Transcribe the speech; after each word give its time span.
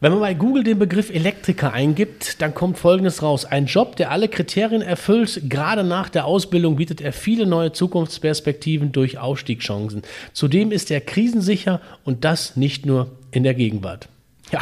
Wenn 0.00 0.12
man 0.12 0.20
bei 0.20 0.34
Google 0.34 0.62
den 0.62 0.78
Begriff 0.78 1.10
Elektriker 1.10 1.72
eingibt, 1.72 2.40
dann 2.40 2.54
kommt 2.54 2.78
Folgendes 2.78 3.20
raus. 3.20 3.44
Ein 3.44 3.66
Job, 3.66 3.96
der 3.96 4.12
alle 4.12 4.28
Kriterien 4.28 4.80
erfüllt. 4.80 5.50
Gerade 5.50 5.82
nach 5.82 6.08
der 6.08 6.24
Ausbildung 6.24 6.76
bietet 6.76 7.00
er 7.00 7.12
viele 7.12 7.46
neue 7.46 7.72
Zukunftsperspektiven 7.72 8.92
durch 8.92 9.18
Aufstiegschancen. 9.18 10.02
Zudem 10.32 10.70
ist 10.70 10.92
er 10.92 11.00
krisensicher 11.00 11.80
und 12.04 12.24
das 12.24 12.54
nicht 12.54 12.86
nur 12.86 13.10
in 13.32 13.42
der 13.42 13.54
Gegenwart. 13.54 14.08
Ja, 14.52 14.60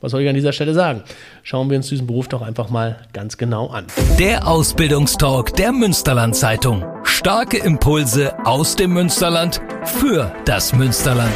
was 0.00 0.12
soll 0.12 0.22
ich 0.22 0.28
an 0.28 0.34
dieser 0.34 0.52
Stelle 0.52 0.74
sagen? 0.74 1.02
Schauen 1.42 1.70
wir 1.70 1.76
uns 1.76 1.88
diesen 1.88 2.06
Beruf 2.06 2.28
doch 2.28 2.42
einfach 2.42 2.70
mal 2.70 2.98
ganz 3.12 3.36
genau 3.36 3.68
an. 3.68 3.86
Der 4.18 4.46
Ausbildungstalk 4.46 5.54
der 5.56 5.72
Münsterland 5.72 6.36
Zeitung. 6.36 6.84
Starke 7.04 7.58
Impulse 7.58 8.34
aus 8.44 8.76
dem 8.76 8.92
Münsterland 8.92 9.60
für 9.84 10.32
das 10.44 10.72
Münsterland. 10.72 11.34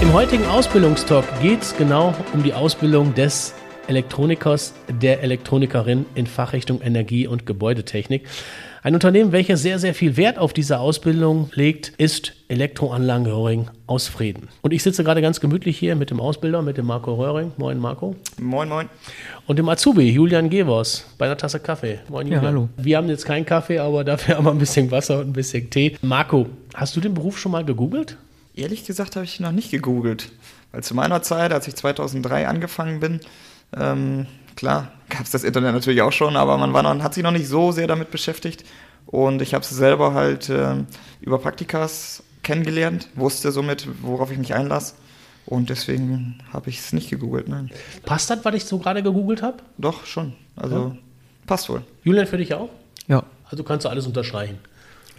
Im 0.00 0.12
heutigen 0.12 0.44
Ausbildungstalk 0.46 1.24
geht 1.40 1.62
es 1.62 1.76
genau 1.76 2.14
um 2.34 2.42
die 2.42 2.52
Ausbildung 2.52 3.14
des 3.14 3.54
Elektronikers, 3.86 4.74
der 4.88 5.22
Elektronikerin 5.22 6.06
in 6.14 6.26
Fachrichtung 6.26 6.80
Energie- 6.82 7.26
und 7.26 7.46
Gebäudetechnik. 7.46 8.28
Ein 8.84 8.94
Unternehmen, 8.94 9.30
welches 9.30 9.62
sehr, 9.62 9.78
sehr 9.78 9.94
viel 9.94 10.16
Wert 10.16 10.38
auf 10.38 10.52
diese 10.52 10.80
Ausbildung 10.80 11.52
legt, 11.54 11.92
ist 11.98 12.32
Elektroanlagen 12.48 13.26
Röhring 13.28 13.70
aus 13.86 14.08
Frieden. 14.08 14.48
Und 14.60 14.72
ich 14.72 14.82
sitze 14.82 15.04
gerade 15.04 15.22
ganz 15.22 15.38
gemütlich 15.38 15.78
hier 15.78 15.94
mit 15.94 16.10
dem 16.10 16.18
Ausbilder, 16.18 16.62
mit 16.62 16.78
dem 16.78 16.86
Marco 16.86 17.14
Röhring. 17.14 17.52
Moin, 17.58 17.78
Marco. 17.78 18.16
Moin, 18.40 18.68
moin. 18.68 18.88
Und 19.46 19.60
dem 19.60 19.68
Azubi, 19.68 20.10
Julian 20.10 20.50
Gevers, 20.50 21.06
bei 21.16 21.26
einer 21.26 21.36
Tasse 21.36 21.60
Kaffee. 21.60 22.00
Moin, 22.08 22.26
Julian. 22.26 22.42
Ja, 22.42 22.48
hallo. 22.48 22.68
Wir 22.76 22.96
haben 22.96 23.08
jetzt 23.08 23.24
keinen 23.24 23.46
Kaffee, 23.46 23.78
aber 23.78 24.02
dafür 24.02 24.34
haben 24.38 24.46
wir 24.46 24.50
ein 24.50 24.58
bisschen 24.58 24.90
Wasser 24.90 25.20
und 25.20 25.28
ein 25.28 25.32
bisschen 25.32 25.70
Tee. 25.70 25.96
Marco, 26.02 26.48
hast 26.74 26.96
du 26.96 27.00
den 27.00 27.14
Beruf 27.14 27.38
schon 27.38 27.52
mal 27.52 27.64
gegoogelt? 27.64 28.16
Ehrlich 28.56 28.84
gesagt 28.84 29.14
habe 29.14 29.24
ich 29.24 29.38
noch 29.38 29.52
nicht 29.52 29.70
gegoogelt. 29.70 30.32
Weil 30.72 30.82
zu 30.82 30.96
meiner 30.96 31.22
Zeit, 31.22 31.52
als 31.52 31.68
ich 31.68 31.76
2003 31.76 32.48
angefangen 32.48 32.98
bin, 32.98 33.20
ähm, 33.78 34.26
klar, 34.56 34.92
gab 35.08 35.22
es 35.24 35.30
das 35.30 35.44
Internet 35.44 35.74
natürlich 35.74 36.02
auch 36.02 36.12
schon, 36.12 36.36
aber 36.36 36.56
man 36.58 36.72
war 36.72 36.82
noch, 36.82 37.02
hat 37.02 37.14
sich 37.14 37.22
noch 37.22 37.30
nicht 37.32 37.48
so 37.48 37.72
sehr 37.72 37.86
damit 37.86 38.10
beschäftigt. 38.10 38.64
Und 39.06 39.42
ich 39.42 39.52
habe 39.54 39.62
es 39.62 39.70
selber 39.70 40.14
halt 40.14 40.48
äh, 40.48 40.76
über 41.20 41.38
Praktikas 41.38 42.22
kennengelernt, 42.42 43.08
wusste 43.14 43.52
somit, 43.52 43.86
worauf 44.02 44.30
ich 44.30 44.38
mich 44.38 44.54
einlasse. 44.54 44.94
Und 45.44 45.70
deswegen 45.70 46.38
habe 46.52 46.70
ich 46.70 46.78
es 46.78 46.92
nicht 46.92 47.10
gegoogelt, 47.10 47.48
nein. 47.48 47.70
Passt 48.04 48.30
das, 48.30 48.44
was 48.44 48.54
ich 48.54 48.64
so 48.64 48.78
gerade 48.78 49.02
gegoogelt 49.02 49.42
habe? 49.42 49.58
Doch, 49.76 50.06
schon. 50.06 50.34
Also 50.56 50.96
passt 51.46 51.68
wohl. 51.68 51.82
Julian, 52.04 52.26
für 52.26 52.38
dich 52.38 52.54
auch? 52.54 52.68
Ja, 53.08 53.24
Also 53.50 53.64
kannst 53.64 53.84
du 53.84 53.88
alles 53.88 54.06
unterstreichen. 54.06 54.58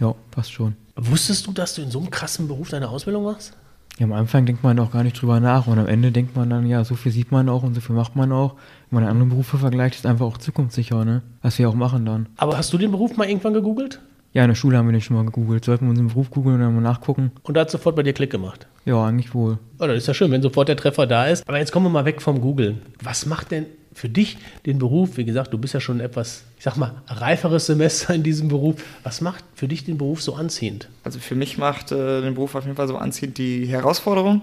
ja, 0.00 0.14
passt 0.30 0.52
schon. 0.52 0.76
Wusstest 0.96 1.46
du, 1.46 1.52
dass 1.52 1.74
du 1.74 1.82
in 1.82 1.90
so 1.90 1.98
einem 1.98 2.10
krassen 2.10 2.48
Beruf 2.48 2.70
deine 2.70 2.88
Ausbildung 2.88 3.24
machst? 3.24 3.52
Ja, 3.98 4.06
am 4.06 4.12
Anfang 4.12 4.44
denkt 4.44 4.64
man 4.64 4.78
auch 4.80 4.90
gar 4.90 5.04
nicht 5.04 5.20
drüber 5.20 5.38
nach 5.38 5.68
und 5.68 5.78
am 5.78 5.86
Ende 5.86 6.10
denkt 6.10 6.34
man 6.34 6.50
dann, 6.50 6.66
ja, 6.66 6.82
so 6.82 6.96
viel 6.96 7.12
sieht 7.12 7.30
man 7.30 7.48
auch 7.48 7.62
und 7.62 7.74
so 7.74 7.80
viel 7.80 7.94
macht 7.94 8.16
man 8.16 8.32
auch. 8.32 8.54
Wenn 8.90 9.02
man 9.02 9.08
andere 9.08 9.28
Berufe 9.28 9.56
vergleicht, 9.56 9.94
ist 9.94 10.06
einfach 10.06 10.26
auch 10.26 10.38
zukunftssicher, 10.38 11.04
ne? 11.04 11.22
Was 11.42 11.58
wir 11.60 11.68
auch 11.68 11.74
machen 11.74 12.04
dann. 12.04 12.26
Aber 12.36 12.58
hast 12.58 12.72
du 12.72 12.78
den 12.78 12.90
Beruf 12.90 13.16
mal 13.16 13.28
irgendwann 13.28 13.54
gegoogelt? 13.54 14.00
Ja, 14.32 14.42
in 14.42 14.48
der 14.48 14.56
Schule 14.56 14.76
haben 14.76 14.88
wir 14.88 14.92
den 14.92 15.00
schon 15.00 15.14
mal 15.14 15.24
gegoogelt. 15.24 15.64
Sollten 15.64 15.84
wir 15.84 15.90
unseren 15.90 16.08
Beruf 16.08 16.28
googeln 16.28 16.56
und 16.56 16.62
dann 16.62 16.74
mal 16.74 16.80
nachgucken? 16.80 17.30
Und 17.44 17.56
da 17.56 17.60
hat 17.60 17.70
sofort 17.70 17.94
bei 17.94 18.02
dir 18.02 18.12
Klick 18.12 18.30
gemacht. 18.30 18.66
Ja, 18.84 19.06
eigentlich 19.06 19.32
wohl. 19.32 19.58
Oh, 19.78 19.86
das 19.86 19.98
ist 19.98 20.08
ja 20.08 20.14
schön, 20.14 20.32
wenn 20.32 20.42
sofort 20.42 20.66
der 20.66 20.76
Treffer 20.76 21.06
da 21.06 21.26
ist. 21.26 21.48
Aber 21.48 21.58
jetzt 21.58 21.70
kommen 21.70 21.86
wir 21.86 21.90
mal 21.90 22.04
weg 22.04 22.20
vom 22.20 22.40
Googlen. 22.40 22.82
Was 23.00 23.26
macht 23.26 23.52
denn 23.52 23.66
für 23.94 24.08
dich 24.08 24.36
den 24.66 24.78
Beruf? 24.78 25.16
Wie 25.16 25.24
gesagt, 25.24 25.52
du 25.52 25.58
bist 25.58 25.72
ja 25.74 25.80
schon 25.80 26.00
etwas, 26.00 26.44
ich 26.58 26.64
sag 26.64 26.76
mal, 26.76 27.02
reiferes 27.06 27.66
Semester 27.66 28.14
in 28.14 28.22
diesem 28.22 28.48
Beruf. 28.48 28.76
Was 29.02 29.20
macht 29.20 29.44
für 29.54 29.68
dich 29.68 29.84
den 29.84 29.96
Beruf 29.96 30.20
so 30.20 30.34
anziehend? 30.34 30.88
Also 31.04 31.18
für 31.20 31.36
mich 31.36 31.56
macht 31.56 31.92
äh, 31.92 32.20
den 32.20 32.34
Beruf 32.34 32.54
auf 32.54 32.64
jeden 32.64 32.76
Fall 32.76 32.88
so 32.88 32.96
anziehend 32.96 33.38
die 33.38 33.66
Herausforderung, 33.66 34.42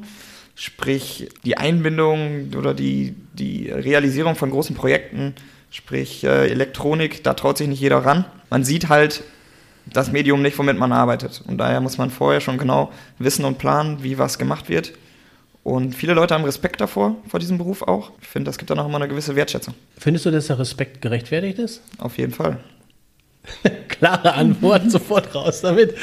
sprich 0.55 1.29
die 1.43 1.57
Einbindung 1.57 2.53
oder 2.57 2.73
die, 2.73 3.15
die 3.33 3.69
Realisierung 3.69 4.35
von 4.35 4.49
großen 4.49 4.75
Projekten, 4.75 5.35
sprich 5.69 6.23
äh, 6.23 6.49
Elektronik, 6.49 7.23
da 7.23 7.33
traut 7.33 7.57
sich 7.57 7.67
nicht 7.67 7.81
jeder 7.81 7.99
ran. 7.99 8.25
Man 8.49 8.63
sieht 8.63 8.89
halt 8.89 9.23
das 9.85 10.11
Medium 10.11 10.41
nicht, 10.41 10.57
womit 10.57 10.77
man 10.77 10.91
arbeitet. 10.91 11.43
Und 11.47 11.57
daher 11.57 11.81
muss 11.81 11.97
man 11.97 12.09
vorher 12.09 12.41
schon 12.41 12.57
genau 12.57 12.91
wissen 13.19 13.45
und 13.45 13.57
planen, 13.57 14.03
wie 14.03 14.17
was 14.17 14.37
gemacht 14.37 14.69
wird. 14.69 14.93
Und 15.63 15.95
viele 15.95 16.13
Leute 16.13 16.33
haben 16.33 16.43
Respekt 16.43 16.81
davor, 16.81 17.15
vor 17.27 17.39
diesem 17.39 17.57
Beruf 17.57 17.83
auch. 17.83 18.11
Ich 18.21 18.27
finde, 18.27 18.49
das 18.49 18.57
gibt 18.57 18.71
dann 18.71 18.79
auch 18.79 18.87
immer 18.87 18.95
eine 18.95 19.07
gewisse 19.07 19.35
Wertschätzung. 19.35 19.75
Findest 19.97 20.25
du, 20.25 20.31
dass 20.31 20.47
der 20.47 20.57
Respekt 20.57 21.01
gerechtfertigt 21.01 21.59
ist? 21.59 21.81
Auf 21.99 22.17
jeden 22.17 22.33
Fall. 22.33 22.57
Klare 23.87 24.33
Antwort, 24.33 24.83
sofort 24.91 25.33
raus 25.33 25.61
damit. 25.61 25.95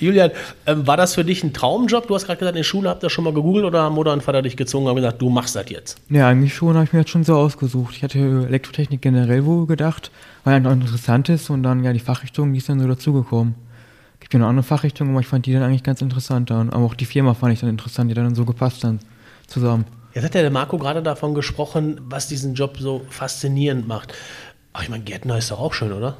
Julian, 0.00 0.30
ähm, 0.66 0.86
war 0.86 0.96
das 0.96 1.14
für 1.14 1.24
dich 1.24 1.42
ein 1.44 1.52
Traumjob? 1.52 2.06
Du 2.06 2.14
hast 2.14 2.26
gerade 2.26 2.38
gesagt, 2.38 2.56
in 2.56 2.60
der 2.60 2.64
Schule 2.64 2.88
habt 2.88 3.02
ihr 3.02 3.10
schon 3.10 3.24
mal 3.24 3.32
gegoogelt 3.32 3.64
oder 3.64 3.82
haben 3.82 3.94
Mutter 3.94 4.12
und 4.12 4.22
Vater 4.22 4.42
dich 4.42 4.56
gezwungen 4.56 4.88
und 4.88 4.96
gesagt, 4.96 5.20
du 5.20 5.30
machst 5.30 5.56
das 5.56 5.68
jetzt? 5.70 5.98
Ja, 6.10 6.28
eigentlich 6.28 6.54
schon, 6.54 6.74
habe 6.74 6.84
ich 6.84 6.92
mir 6.92 7.00
jetzt 7.00 7.10
schon 7.10 7.24
so 7.24 7.36
ausgesucht. 7.36 7.94
Ich 7.96 8.02
hatte 8.02 8.18
Elektrotechnik 8.18 9.00
generell 9.00 9.44
wohl 9.44 9.66
gedacht, 9.66 10.10
weil 10.44 10.54
einfach 10.54 10.72
interessant 10.72 11.28
ist 11.28 11.50
und 11.50 11.62
dann 11.62 11.84
ja 11.84 11.92
die 11.92 12.00
Fachrichtung, 12.00 12.52
die 12.52 12.58
ist 12.58 12.68
dann 12.68 12.80
so 12.80 12.88
dazugekommen. 12.88 13.54
Gibt 14.26 14.34
ja 14.34 14.40
noch 14.40 14.48
andere 14.48 14.64
Fachrichtungen, 14.64 15.12
aber 15.12 15.20
ich 15.20 15.28
fand 15.28 15.46
die 15.46 15.52
dann 15.52 15.62
eigentlich 15.62 15.84
ganz 15.84 16.02
interessant 16.02 16.50
dann. 16.50 16.70
Aber 16.70 16.84
auch 16.84 16.94
die 16.94 17.04
Firma 17.04 17.32
fand 17.34 17.52
ich 17.52 17.60
dann 17.60 17.70
interessant, 17.70 18.10
die 18.10 18.14
dann 18.14 18.34
so 18.34 18.44
gepasst 18.44 18.82
dann 18.82 18.98
zusammen. 19.46 19.84
Jetzt 20.14 20.24
hat 20.24 20.34
ja 20.34 20.40
der 20.40 20.50
Marco 20.50 20.78
gerade 20.78 21.00
davon 21.00 21.32
gesprochen, 21.32 22.00
was 22.08 22.26
diesen 22.26 22.54
Job 22.54 22.76
so 22.80 23.02
faszinierend 23.08 23.86
macht. 23.86 24.12
Ach, 24.72 24.82
ich 24.82 24.88
meine, 24.88 25.04
Gärtner 25.04 25.38
ist 25.38 25.52
doch 25.52 25.60
auch 25.60 25.72
schön, 25.72 25.92
oder? 25.92 26.16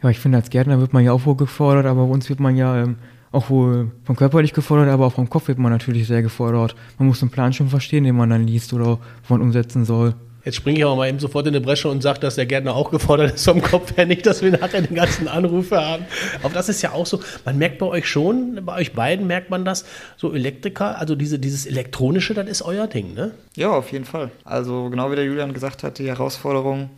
Ja, 0.00 0.10
ich 0.10 0.20
finde, 0.20 0.38
als 0.38 0.50
Gärtner 0.50 0.78
wird 0.78 0.92
man 0.92 1.02
ja 1.02 1.10
auch 1.10 1.26
wohl 1.26 1.34
gefordert, 1.34 1.86
aber 1.86 2.06
bei 2.06 2.12
uns 2.12 2.28
wird 2.28 2.38
man 2.38 2.56
ja 2.56 2.84
ähm, 2.84 2.98
auch 3.32 3.50
wohl 3.50 3.90
vom 4.04 4.14
körperlich 4.14 4.52
gefordert, 4.52 4.88
aber 4.88 5.06
auch 5.06 5.14
vom 5.14 5.28
Kopf 5.28 5.48
wird 5.48 5.58
man 5.58 5.72
natürlich 5.72 6.06
sehr 6.06 6.22
gefordert. 6.22 6.76
Man 6.98 7.08
muss 7.08 7.18
den 7.18 7.30
Plan 7.30 7.52
schon 7.52 7.68
verstehen, 7.68 8.04
den 8.04 8.14
man 8.14 8.30
dann 8.30 8.46
liest 8.46 8.72
oder 8.72 9.00
wo 9.26 9.34
man 9.34 9.42
umsetzen 9.42 9.84
soll. 9.84 10.14
Jetzt 10.44 10.54
springe 10.56 10.78
ich 10.78 10.84
aber 10.84 10.96
mal 10.96 11.08
eben 11.08 11.18
sofort 11.18 11.46
in 11.46 11.52
die 11.52 11.60
Bresche 11.60 11.88
und 11.88 12.02
sage, 12.02 12.18
dass 12.20 12.36
der 12.36 12.46
Gärtner 12.46 12.74
auch 12.74 12.90
gefordert 12.90 13.34
ist 13.34 13.44
vom 13.44 13.60
Kopf 13.60 13.96
her. 13.96 14.06
Nicht, 14.06 14.24
dass 14.24 14.42
wir 14.42 14.52
nachher 14.52 14.80
den 14.80 14.94
ganzen 14.94 15.28
Anrufe 15.28 15.78
haben. 15.78 16.06
Aber 16.42 16.54
das 16.54 16.68
ist 16.68 16.80
ja 16.80 16.92
auch 16.92 17.06
so. 17.06 17.20
Man 17.44 17.58
merkt 17.58 17.78
bei 17.78 17.86
euch 17.86 18.08
schon, 18.08 18.60
bei 18.64 18.76
euch 18.76 18.94
beiden 18.94 19.26
merkt 19.26 19.50
man 19.50 19.64
das, 19.64 19.84
so 20.16 20.32
Elektriker, 20.32 20.98
also 20.98 21.14
diese, 21.14 21.38
dieses 21.38 21.66
Elektronische, 21.66 22.32
das 22.32 22.48
ist 22.48 22.62
euer 22.62 22.86
Ding, 22.86 23.12
ne? 23.14 23.32
Ja, 23.54 23.70
auf 23.70 23.92
jeden 23.92 24.06
Fall. 24.06 24.30
Also 24.44 24.88
genau 24.88 25.10
wie 25.10 25.16
der 25.16 25.24
Julian 25.24 25.52
gesagt 25.52 25.82
hat, 25.82 25.98
die 25.98 26.08
Herausforderung, 26.08 26.90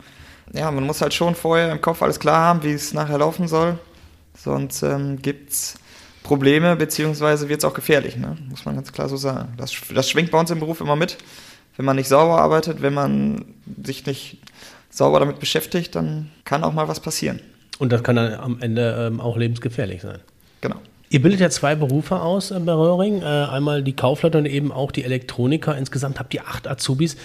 ja, 0.53 0.71
man 0.71 0.85
muss 0.85 1.01
halt 1.01 1.13
schon 1.13 1.35
vorher 1.35 1.71
im 1.71 1.81
Kopf 1.81 2.01
alles 2.01 2.19
klar 2.19 2.37
haben, 2.37 2.63
wie 2.63 2.71
es 2.71 2.93
nachher 2.93 3.17
laufen 3.17 3.47
soll. 3.47 3.77
Sonst 4.35 4.83
ähm, 4.83 5.21
gibt 5.21 5.51
es 5.51 5.75
Probleme, 6.23 6.75
beziehungsweise 6.77 7.49
wird 7.49 7.59
es 7.59 7.65
auch 7.65 7.73
gefährlich, 7.73 8.15
ne? 8.15 8.37
muss 8.49 8.65
man 8.65 8.75
ganz 8.75 8.91
klar 8.91 9.09
so 9.09 9.17
sagen. 9.17 9.53
Das, 9.57 9.73
das 9.93 10.09
schwingt 10.09 10.31
bei 10.31 10.39
uns 10.39 10.49
im 10.49 10.59
Beruf 10.59 10.79
immer 10.79 10.95
mit. 10.95 11.17
Wenn 11.75 11.85
man 11.85 11.95
nicht 11.95 12.07
sauber 12.07 12.39
arbeitet, 12.39 12.81
wenn 12.81 12.93
man 12.93 13.45
sich 13.83 14.05
nicht 14.05 14.37
sauber 14.89 15.19
damit 15.19 15.39
beschäftigt, 15.39 15.95
dann 15.95 16.29
kann 16.45 16.63
auch 16.63 16.73
mal 16.73 16.87
was 16.87 16.99
passieren. 16.99 17.39
Und 17.79 17.91
das 17.91 18.03
kann 18.03 18.15
dann 18.15 18.33
am 18.35 18.61
Ende 18.61 19.07
ähm, 19.11 19.19
auch 19.19 19.37
lebensgefährlich 19.37 20.01
sein. 20.01 20.19
Genau. 20.61 20.75
Ihr 21.09 21.21
bildet 21.21 21.39
ja 21.41 21.49
zwei 21.49 21.75
Berufe 21.75 22.21
aus 22.21 22.51
äh, 22.51 22.59
bei 22.59 22.73
Röhring. 22.73 23.21
Äh, 23.21 23.25
einmal 23.25 23.83
die 23.83 23.95
Kaufleute 23.95 24.37
und 24.37 24.45
eben 24.45 24.71
auch 24.71 24.91
die 24.91 25.03
Elektroniker. 25.03 25.75
Insgesamt 25.77 26.19
habt 26.19 26.33
ihr 26.33 26.47
acht 26.47 26.67
Azubis. 26.67 27.17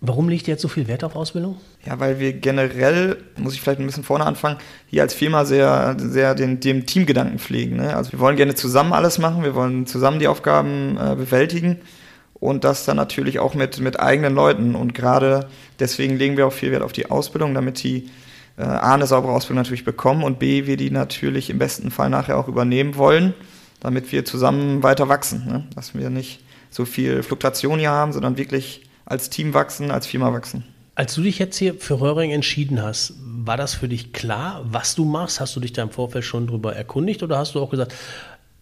Warum 0.00 0.28
legt 0.28 0.48
ihr 0.48 0.52
jetzt 0.52 0.62
so 0.62 0.68
viel 0.68 0.86
Wert 0.88 1.04
auf 1.04 1.16
Ausbildung? 1.16 1.56
Ja, 1.86 1.98
weil 1.98 2.20
wir 2.20 2.34
generell, 2.34 3.16
muss 3.36 3.54
ich 3.54 3.62
vielleicht 3.62 3.80
ein 3.80 3.86
bisschen 3.86 4.02
vorne 4.02 4.26
anfangen, 4.26 4.58
hier 4.90 5.00
als 5.00 5.14
Firma 5.14 5.46
sehr, 5.46 5.96
sehr 5.98 6.34
den, 6.34 6.60
den 6.60 6.84
Teamgedanken 6.84 7.38
pflegen. 7.38 7.76
Ne? 7.76 7.96
Also 7.96 8.12
wir 8.12 8.18
wollen 8.18 8.36
gerne 8.36 8.54
zusammen 8.54 8.92
alles 8.92 9.18
machen, 9.18 9.42
wir 9.42 9.54
wollen 9.54 9.86
zusammen 9.86 10.18
die 10.18 10.28
Aufgaben 10.28 10.98
äh, 10.98 11.14
bewältigen 11.14 11.80
und 12.44 12.62
das 12.62 12.84
dann 12.84 12.98
natürlich 12.98 13.38
auch 13.38 13.54
mit, 13.54 13.80
mit 13.80 13.98
eigenen 13.98 14.34
Leuten. 14.34 14.74
Und 14.74 14.92
gerade 14.92 15.48
deswegen 15.80 16.18
legen 16.18 16.36
wir 16.36 16.46
auch 16.46 16.52
viel 16.52 16.72
Wert 16.72 16.82
auf 16.82 16.92
die 16.92 17.10
Ausbildung, 17.10 17.54
damit 17.54 17.82
die 17.82 18.10
äh, 18.58 18.64
A, 18.64 18.92
eine 18.92 19.06
saubere 19.06 19.32
Ausbildung 19.32 19.62
natürlich 19.62 19.86
bekommen 19.86 20.22
und 20.22 20.38
B, 20.38 20.66
wir 20.66 20.76
die 20.76 20.90
natürlich 20.90 21.48
im 21.48 21.58
besten 21.58 21.90
Fall 21.90 22.10
nachher 22.10 22.36
auch 22.36 22.46
übernehmen 22.46 22.96
wollen, 22.96 23.32
damit 23.80 24.12
wir 24.12 24.26
zusammen 24.26 24.82
weiter 24.82 25.08
wachsen. 25.08 25.46
Ne? 25.46 25.64
Dass 25.74 25.94
wir 25.94 26.10
nicht 26.10 26.40
so 26.68 26.84
viel 26.84 27.22
Fluktuation 27.22 27.78
hier 27.78 27.92
haben, 27.92 28.12
sondern 28.12 28.36
wirklich 28.36 28.82
als 29.06 29.30
Team 29.30 29.54
wachsen, 29.54 29.90
als 29.90 30.06
Firma 30.06 30.30
wachsen. 30.34 30.64
Als 30.96 31.14
du 31.14 31.22
dich 31.22 31.38
jetzt 31.38 31.56
hier 31.56 31.74
für 31.74 31.98
Röhring 31.98 32.30
entschieden 32.30 32.82
hast, 32.82 33.14
war 33.24 33.56
das 33.56 33.72
für 33.72 33.88
dich 33.88 34.12
klar, 34.12 34.62
was 34.66 34.94
du 34.94 35.06
machst? 35.06 35.40
Hast 35.40 35.56
du 35.56 35.60
dich 35.60 35.72
da 35.72 35.82
im 35.82 35.90
Vorfeld 35.90 36.26
schon 36.26 36.46
drüber 36.46 36.76
erkundigt 36.76 37.22
oder 37.22 37.38
hast 37.38 37.54
du 37.54 37.60
auch 37.60 37.70
gesagt, 37.70 37.94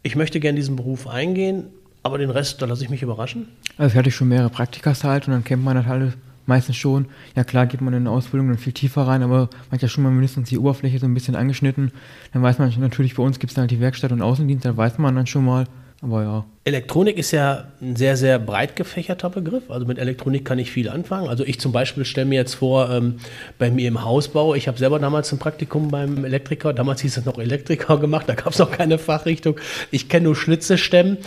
ich 0.04 0.14
möchte 0.14 0.38
gerne 0.38 0.56
diesen 0.56 0.76
Beruf 0.76 1.08
eingehen, 1.08 1.66
aber 2.02 2.18
den 2.18 2.30
Rest, 2.30 2.60
da 2.62 2.66
lasse 2.66 2.84
ich 2.84 2.90
mich 2.90 3.02
überraschen? 3.02 3.48
Also 3.78 3.92
ich 3.92 3.98
hatte 3.98 4.10
schon 4.10 4.28
mehrere 4.28 4.50
Praktikas 4.50 5.04
halt 5.04 5.26
und 5.28 5.34
dann 5.34 5.44
kennt 5.44 5.62
man 5.62 5.76
das 5.76 5.86
halt 5.86 6.14
meistens 6.46 6.76
schon. 6.76 7.06
Ja 7.36 7.44
klar 7.44 7.66
geht 7.66 7.80
man 7.80 7.94
in 7.94 8.00
eine 8.00 8.10
Ausbildung 8.10 8.48
dann 8.48 8.58
viel 8.58 8.72
tiefer 8.72 9.02
rein, 9.02 9.22
aber 9.22 9.48
man 9.70 9.72
hat 9.72 9.82
ja 9.82 9.88
schon 9.88 10.04
mal 10.04 10.10
mindestens 10.10 10.48
die 10.48 10.58
Oberfläche 10.58 10.98
so 10.98 11.06
ein 11.06 11.14
bisschen 11.14 11.36
angeschnitten. 11.36 11.92
Dann 12.32 12.42
weiß 12.42 12.58
man 12.58 12.72
natürlich, 12.78 13.14
bei 13.14 13.22
uns 13.22 13.38
gibt 13.38 13.52
es 13.52 13.58
halt 13.58 13.70
die 13.70 13.80
Werkstatt 13.80 14.12
und 14.12 14.22
Außendienst, 14.22 14.64
da 14.64 14.76
weiß 14.76 14.98
man 14.98 15.14
dann 15.14 15.26
schon 15.26 15.44
mal. 15.44 15.66
Aber 16.02 16.22
ja. 16.24 16.44
Elektronik 16.64 17.16
ist 17.16 17.30
ja 17.30 17.68
ein 17.80 17.94
sehr, 17.94 18.16
sehr 18.16 18.40
breit 18.40 18.74
gefächerter 18.74 19.30
Begriff. 19.30 19.70
Also 19.70 19.86
mit 19.86 19.98
Elektronik 19.98 20.44
kann 20.44 20.58
ich 20.58 20.72
viel 20.72 20.88
anfangen. 20.88 21.28
Also 21.28 21.44
ich 21.44 21.60
zum 21.60 21.70
Beispiel 21.70 22.04
stelle 22.04 22.26
mir 22.26 22.34
jetzt 22.34 22.54
vor, 22.54 22.90
ähm, 22.90 23.18
bei 23.56 23.70
mir 23.70 23.86
im 23.86 24.04
Hausbau, 24.04 24.56
ich 24.56 24.66
habe 24.66 24.78
selber 24.78 24.98
damals 24.98 25.32
ein 25.32 25.38
Praktikum 25.38 25.92
beim 25.92 26.24
Elektriker, 26.24 26.72
damals 26.72 27.02
hieß 27.02 27.18
es 27.18 27.24
noch 27.24 27.38
Elektriker 27.38 27.98
gemacht, 28.00 28.28
da 28.28 28.34
gab 28.34 28.52
es 28.52 28.58
noch 28.58 28.72
keine 28.72 28.98
Fachrichtung. 28.98 29.60
Ich 29.92 30.08
kenne 30.08 30.24
nur 30.24 30.34
Schlitze 30.34 30.76
stemmen. 30.76 31.18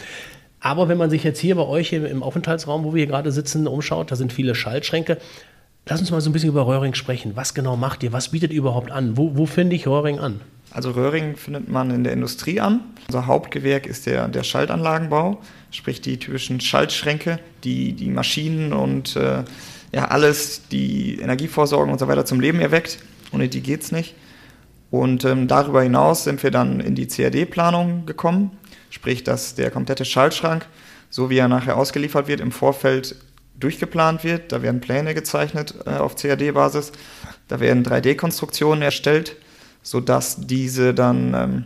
Aber 0.65 0.87
wenn 0.87 0.97
man 0.97 1.11
sich 1.11 1.23
jetzt 1.23 1.37
hier 1.39 1.53
bei 1.53 1.67
euch 1.67 1.93
im 1.93 2.23
Aufenthaltsraum, 2.23 2.85
wo 2.85 2.95
wir 2.95 3.01
hier 3.01 3.05
gerade 3.05 3.31
sitzen, 3.31 3.67
umschaut, 3.67 4.09
da 4.09 4.15
sind 4.15 4.33
viele 4.33 4.55
Schaltschränke. 4.55 5.19
Lass 5.85 5.99
uns 5.99 6.09
mal 6.09 6.19
so 6.21 6.31
ein 6.31 6.33
bisschen 6.33 6.49
über 6.49 6.65
Röhring 6.65 6.95
sprechen. 6.95 7.33
Was 7.35 7.53
genau 7.53 7.77
macht 7.77 8.01
ihr? 8.01 8.11
Was 8.13 8.29
bietet 8.29 8.51
ihr 8.51 8.57
überhaupt 8.57 8.89
an? 8.89 9.15
Wo, 9.15 9.37
wo 9.37 9.45
finde 9.45 9.75
ich 9.75 9.85
Röhring 9.85 10.17
an? 10.17 10.41
Also 10.71 10.89
Röhring 10.89 11.35
findet 11.35 11.69
man 11.69 11.91
in 11.91 12.03
der 12.03 12.13
Industrie 12.13 12.59
an. 12.59 12.79
Unser 13.07 13.27
Hauptgewerk 13.27 13.85
ist 13.85 14.07
der, 14.07 14.27
der 14.27 14.41
Schaltanlagenbau, 14.41 15.39
sprich 15.69 16.01
die 16.01 16.17
typischen 16.17 16.59
Schaltschränke, 16.59 17.37
die 17.63 17.93
die 17.93 18.09
Maschinen 18.09 18.73
und 18.73 19.15
äh, 19.15 19.43
ja, 19.93 20.05
alles, 20.07 20.63
die 20.69 21.19
Energieversorgung 21.19 21.91
und 21.91 21.99
so 21.99 22.07
weiter 22.07 22.25
zum 22.25 22.39
Leben 22.39 22.59
erweckt. 22.59 22.97
Ohne 23.31 23.49
die 23.49 23.61
geht 23.61 23.83
es 23.83 23.91
nicht. 23.91 24.15
Und 24.89 25.25
ähm, 25.25 25.47
darüber 25.47 25.83
hinaus 25.83 26.23
sind 26.23 26.41
wir 26.41 26.49
dann 26.49 26.79
in 26.79 26.95
die 26.95 27.05
CAD-Planung 27.05 28.07
gekommen, 28.07 28.49
sprich, 28.95 29.23
dass 29.23 29.55
der 29.55 29.71
komplette 29.71 30.05
Schaltschrank, 30.05 30.65
so 31.09 31.29
wie 31.29 31.37
er 31.37 31.49
nachher 31.49 31.77
ausgeliefert 31.77 32.27
wird, 32.27 32.39
im 32.39 32.51
Vorfeld 32.51 33.15
durchgeplant 33.59 34.23
wird. 34.23 34.51
Da 34.51 34.61
werden 34.61 34.79
Pläne 34.79 35.13
gezeichnet 35.13 35.75
äh, 35.85 35.91
auf 35.91 36.15
CAD-Basis. 36.15 36.93
Da 37.49 37.59
werden 37.59 37.85
3D-Konstruktionen 37.85 38.81
erstellt, 38.81 39.35
sodass 39.83 40.37
diese 40.47 40.93
dann 40.93 41.33
ähm, 41.33 41.65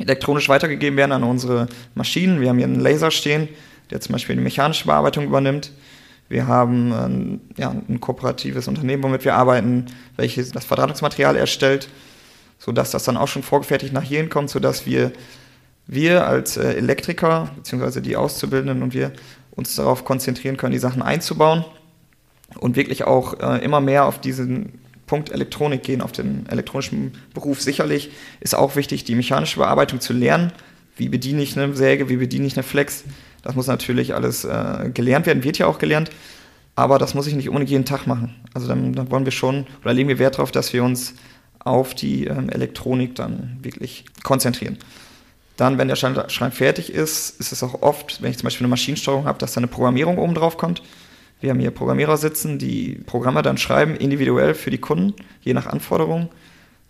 elektronisch 0.00 0.48
weitergegeben 0.48 0.96
werden 0.96 1.12
an 1.12 1.22
unsere 1.22 1.68
Maschinen. 1.94 2.40
Wir 2.40 2.48
haben 2.48 2.58
hier 2.58 2.66
einen 2.66 2.80
Laser 2.80 3.12
stehen, 3.12 3.48
der 3.90 4.00
zum 4.00 4.14
Beispiel 4.14 4.36
die 4.36 4.42
mechanische 4.42 4.86
Bearbeitung 4.86 5.24
übernimmt. 5.24 5.72
Wir 6.28 6.48
haben 6.48 6.92
ähm, 6.92 7.40
ja, 7.56 7.70
ein 7.70 8.00
kooperatives 8.00 8.66
Unternehmen, 8.66 9.04
womit 9.04 9.24
wir 9.24 9.34
arbeiten, 9.34 9.86
welches 10.16 10.50
das 10.50 10.64
Verdrahtungsmaterial 10.64 11.36
erstellt, 11.36 11.88
sodass 12.58 12.90
das 12.90 13.04
dann 13.04 13.16
auch 13.16 13.28
schon 13.28 13.44
vorgefertigt 13.44 13.92
nach 13.92 14.02
hier 14.02 14.28
kommt, 14.28 14.50
sodass 14.50 14.84
wir, 14.86 15.12
wir 15.88 16.26
als 16.26 16.56
äh, 16.56 16.74
Elektriker, 16.74 17.50
beziehungsweise 17.56 18.00
die 18.00 18.16
Auszubildenden 18.16 18.82
und 18.82 18.94
wir 18.94 19.12
uns 19.50 19.74
darauf 19.74 20.04
konzentrieren 20.04 20.56
können, 20.56 20.72
die 20.72 20.78
Sachen 20.78 21.02
einzubauen 21.02 21.64
und 22.60 22.76
wirklich 22.76 23.04
auch 23.04 23.40
äh, 23.40 23.64
immer 23.64 23.80
mehr 23.80 24.04
auf 24.04 24.20
diesen 24.20 24.78
Punkt 25.06 25.32
Elektronik 25.32 25.82
gehen, 25.82 26.02
auf 26.02 26.12
den 26.12 26.46
elektronischen 26.48 27.14
Beruf. 27.34 27.60
Sicherlich 27.60 28.12
ist 28.40 28.54
auch 28.54 28.76
wichtig, 28.76 29.04
die 29.04 29.14
mechanische 29.14 29.58
Bearbeitung 29.58 30.00
zu 30.00 30.12
lernen. 30.12 30.52
Wie 30.96 31.08
bediene 31.08 31.42
ich 31.42 31.58
eine 31.58 31.74
Säge, 31.74 32.08
wie 32.08 32.16
bediene 32.16 32.46
ich 32.46 32.56
eine 32.56 32.62
Flex? 32.62 33.04
Das 33.42 33.54
muss 33.54 33.66
natürlich 33.66 34.14
alles 34.14 34.44
äh, 34.44 34.90
gelernt 34.92 35.26
werden, 35.26 35.42
wird 35.42 35.58
ja 35.58 35.66
auch 35.66 35.78
gelernt. 35.78 36.10
Aber 36.76 36.98
das 36.98 37.14
muss 37.14 37.26
ich 37.26 37.34
nicht 37.34 37.48
unbedingt 37.48 37.70
jeden 37.70 37.84
Tag 37.86 38.06
machen. 38.06 38.34
Also 38.52 38.68
dann, 38.68 38.92
dann 38.92 39.10
wollen 39.10 39.24
wir 39.24 39.32
schon, 39.32 39.66
oder 39.82 39.94
legen 39.94 40.08
wir 40.08 40.18
Wert 40.18 40.34
darauf, 40.36 40.52
dass 40.52 40.72
wir 40.72 40.84
uns 40.84 41.14
auf 41.58 41.94
die 41.94 42.26
ähm, 42.26 42.50
Elektronik 42.50 43.14
dann 43.14 43.58
wirklich 43.62 44.04
konzentrieren. 44.22 44.78
Dann, 45.58 45.76
wenn 45.76 45.88
der 45.88 45.96
Schrank 45.96 46.54
fertig 46.54 46.92
ist, 46.92 47.40
ist 47.40 47.50
es 47.50 47.64
auch 47.64 47.82
oft, 47.82 48.22
wenn 48.22 48.30
ich 48.30 48.38
zum 48.38 48.44
Beispiel 48.44 48.64
eine 48.64 48.70
Maschinensteuerung 48.70 49.24
habe, 49.24 49.40
dass 49.40 49.54
da 49.54 49.58
eine 49.58 49.66
Programmierung 49.66 50.16
oben 50.16 50.32
drauf 50.32 50.56
kommt. 50.56 50.84
Wir 51.40 51.50
haben 51.50 51.58
hier 51.58 51.72
Programmierer 51.72 52.16
sitzen, 52.16 52.60
die 52.60 53.00
Programme 53.06 53.42
dann 53.42 53.58
schreiben, 53.58 53.96
individuell 53.96 54.54
für 54.54 54.70
die 54.70 54.78
Kunden, 54.78 55.14
je 55.42 55.54
nach 55.54 55.66
Anforderung. 55.66 56.28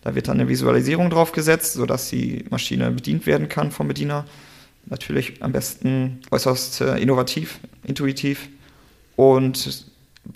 Da 0.01 0.13
wird 0.13 0.27
dann 0.27 0.39
eine 0.39 0.47
Visualisierung 0.47 1.09
draufgesetzt, 1.09 1.73
sodass 1.73 2.11
die 2.11 2.45
Maschine 2.51 2.91
bedient 2.91 3.25
werden 3.25 3.49
kann 3.49 3.71
vom 3.71 3.87
Bediener. 3.87 4.25
Natürlich 4.85 5.41
am 5.41 5.51
besten 5.51 6.21
äußerst 6.29 6.81
äh, 6.81 6.97
innovativ, 6.99 7.59
intuitiv. 7.83 8.49
Und 9.15 9.87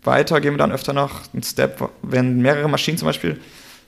weiter 0.03 0.41
gehen 0.41 0.53
wir 0.53 0.57
dann 0.57 0.71
öfter 0.71 0.93
noch 0.93 1.21
einen 1.33 1.43
Step, 1.43 1.87
wenn 2.01 2.41
mehrere 2.41 2.67
Maschinen 2.67 2.97
zum 2.97 3.05
Beispiel 3.05 3.39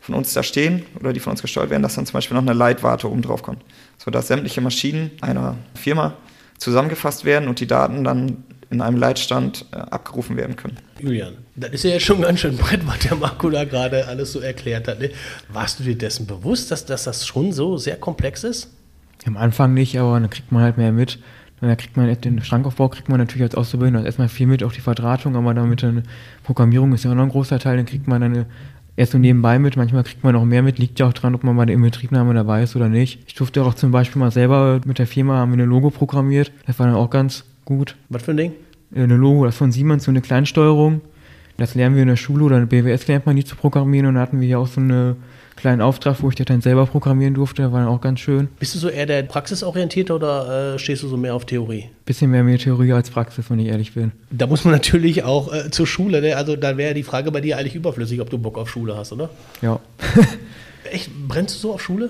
von 0.06 0.14
uns 0.14 0.34
da 0.34 0.44
stehen 0.44 0.84
oder 1.00 1.14
die 1.14 1.20
von 1.20 1.32
uns 1.32 1.42
gesteuert 1.42 1.72
werden, 1.72 1.82
dass 1.82 1.96
dann 1.96 2.06
zum 2.06 2.14
Beispiel 2.14 2.36
noch 2.36 2.44
eine 2.44 2.54
Leitwarte 2.54 3.10
oben 3.10 3.24
drauf 3.24 3.42
kommt, 3.42 3.64
sodass 3.98 4.28
sämtliche 4.28 4.62
Maschinen 4.62 5.10
einer 5.22 5.58
Firma 5.74 6.14
zusammengefasst 6.60 7.26
werden 7.26 7.50
und 7.50 7.60
die 7.60 7.66
Daten 7.66 8.04
dann 8.04 8.44
in 8.70 8.82
einem 8.82 8.98
Leitstand 8.98 9.66
äh, 9.72 9.78
abgerufen 9.78 10.38
werden 10.38 10.56
können. 10.56 10.78
Julian, 11.00 11.34
das 11.56 11.72
ist 11.72 11.84
ja 11.84 12.00
schon 12.00 12.22
ganz 12.22 12.40
schön 12.40 12.56
brett, 12.56 12.86
was 12.86 13.00
der 13.00 13.16
Marco 13.16 13.50
da 13.50 13.64
gerade 13.64 14.08
alles 14.08 14.32
so 14.32 14.40
erklärt 14.40 14.88
hat. 14.88 15.00
Ne? 15.00 15.10
Warst 15.50 15.80
du 15.80 15.84
dir 15.84 15.98
dessen 15.98 16.28
bewusst, 16.28 16.70
dass, 16.70 16.86
dass 16.86 17.04
das 17.04 17.26
schon 17.26 17.52
so 17.52 17.78
sehr 17.78 17.96
komplex 17.96 18.44
ist? 18.44 18.70
Am 19.26 19.38
Anfang 19.38 19.74
nicht, 19.74 19.98
aber 19.98 20.20
dann 20.20 20.30
kriegt 20.30 20.52
man 20.52 20.62
halt 20.62 20.78
mehr 20.78 20.92
mit. 20.92 21.20
Dann 21.62 21.76
kriegt 21.78 21.98
man 21.98 22.14
den 22.22 22.44
Schrankaufbau 22.44 22.90
kriegt 22.90 23.10
man 23.10 23.18
natürlich 23.18 23.44
als 23.44 23.56
Auszubildender 23.56 24.06
erstmal 24.06 24.30
viel 24.30 24.46
mit, 24.46 24.62
auch 24.64 24.74
die 24.74 24.82
Verdrahtung, 24.82 25.36
aber 25.36 25.54
dann 25.54 25.70
mit 25.70 25.82
der 25.82 26.04
Programmierung 26.44 26.94
ist 26.94 27.06
ja 27.06 27.12
auch 27.12 27.16
noch 27.16 27.24
ein 27.24 27.30
großer 27.30 27.60
Teil, 27.60 27.78
dann 27.78 27.86
kriegt 27.86 28.08
man 28.08 28.22
eine 28.22 28.46
erst 28.96 29.12
so 29.12 29.18
nebenbei 29.18 29.60
mit, 29.60 29.78
manchmal 29.78 30.04
kriegt 30.04 30.24
man 30.24 30.34
noch 30.34 30.46
mehr 30.46 30.62
mit, 30.62 30.80
liegt 30.80 31.00
ja 31.00 31.08
auch 31.08 31.14
dran, 31.14 31.36
ob 31.36 31.44
man 31.44 31.56
bei 31.58 31.66
der 31.66 31.76
Inbetriebnahme 31.76 32.34
dabei 32.34 32.64
ist 32.64 32.76
oder 32.76 32.90
nicht. 32.90 33.20
Ich 33.28 33.36
durfte 33.36 33.64
auch 33.64 33.74
zum 33.74 33.92
Beispiel 33.92 34.20
mal 34.20 34.32
selber 34.32 34.82
mit 34.86 35.00
der 35.00 35.08
Firma 35.08 35.38
haben 35.38 35.52
wir 35.52 35.56
eine 35.56 35.66
Logo 35.66 35.90
programmiert, 35.90 36.52
das 36.66 36.80
war 36.80 36.88
dann 36.88 36.96
auch 36.96 37.10
ganz 37.10 37.44
gut. 37.66 37.96
Was 38.10 38.24
für 38.24 38.32
ein 38.32 38.38
Ding? 38.38 38.52
Äh, 38.94 39.04
eine 39.04 39.16
Logo, 39.16 39.46
das 39.46 39.58
von 39.58 39.72
Siemens, 39.72 40.06
so 40.06 40.12
eine 40.12 40.22
Kleinsteuerung. 40.22 41.02
Das 41.58 41.76
lernen 41.76 41.96
wir 41.96 42.02
in 42.02 42.10
der 42.10 42.16
Schule 42.16 42.46
oder 42.46 42.58
in 42.58 42.68
der 42.68 42.82
BWS 42.82 43.08
lernt 43.08 43.26
man 43.26 43.36
nie 43.36 43.46
zu 43.46 43.56
programmieren 43.56 44.08
und 44.08 44.16
da 44.16 44.22
hatten 44.22 44.42
wir 44.42 44.48
ja 44.48 44.58
auch 44.58 44.68
so 44.68 44.82
eine 44.82 45.16
kleinen 45.56 45.82
Auftrag, 45.82 46.22
wo 46.22 46.30
ich 46.30 46.36
das 46.36 46.46
dann 46.48 46.62
selber 46.62 46.86
programmieren 46.86 47.34
durfte. 47.34 47.62
Das 47.64 47.72
war 47.72 47.80
dann 47.80 47.88
auch 47.88 48.02
ganz 48.02 48.20
schön. 48.20 48.50
Bist 48.60 48.76
du 48.76 48.80
so 48.80 48.90
eher 48.90 49.06
der 49.06 49.24
praxisorientierte 49.24 50.14
oder 50.14 50.76
äh, 50.76 50.80
stehst 50.80 51.04
du 51.04 51.08
so 51.08 51.16
mehr 51.16 51.34
auf 51.34 51.46
Theorie? 51.46 51.90
Bisschen 52.06 52.30
mehr 52.30 52.44
mehr 52.44 52.58
Theorie 52.58 52.92
als 52.92 53.10
Praxis, 53.10 53.50
wenn 53.50 53.60
ich 53.60 53.68
ehrlich 53.68 53.94
bin. 53.94 54.12
Da 54.32 54.48
muss 54.48 54.66
man 54.66 54.74
natürlich 54.74 55.24
auch 55.24 55.54
äh, 55.54 55.72
zur 55.72 55.88
Schule, 55.88 56.22
ne? 56.22 56.36
also 56.36 56.56
da 56.58 56.78
wäre 56.78 56.94
die 56.94 57.04
Frage 57.04 57.32
bei 57.32 57.42
dir 57.42 57.58
eigentlich 57.58 57.76
überflüssig, 57.76 58.20
ob 58.20 58.30
du 58.30 58.38
Bock 58.38 58.58
auf 58.58 58.70
Schule 58.70 58.98
hast, 58.98 59.14
oder? 59.14 59.30
Ja. 59.62 59.80
Echt? 60.92 61.10
Brennst 61.28 61.56
du 61.56 61.60
so 61.60 61.74
auf 61.74 61.82
Schule? 61.82 62.10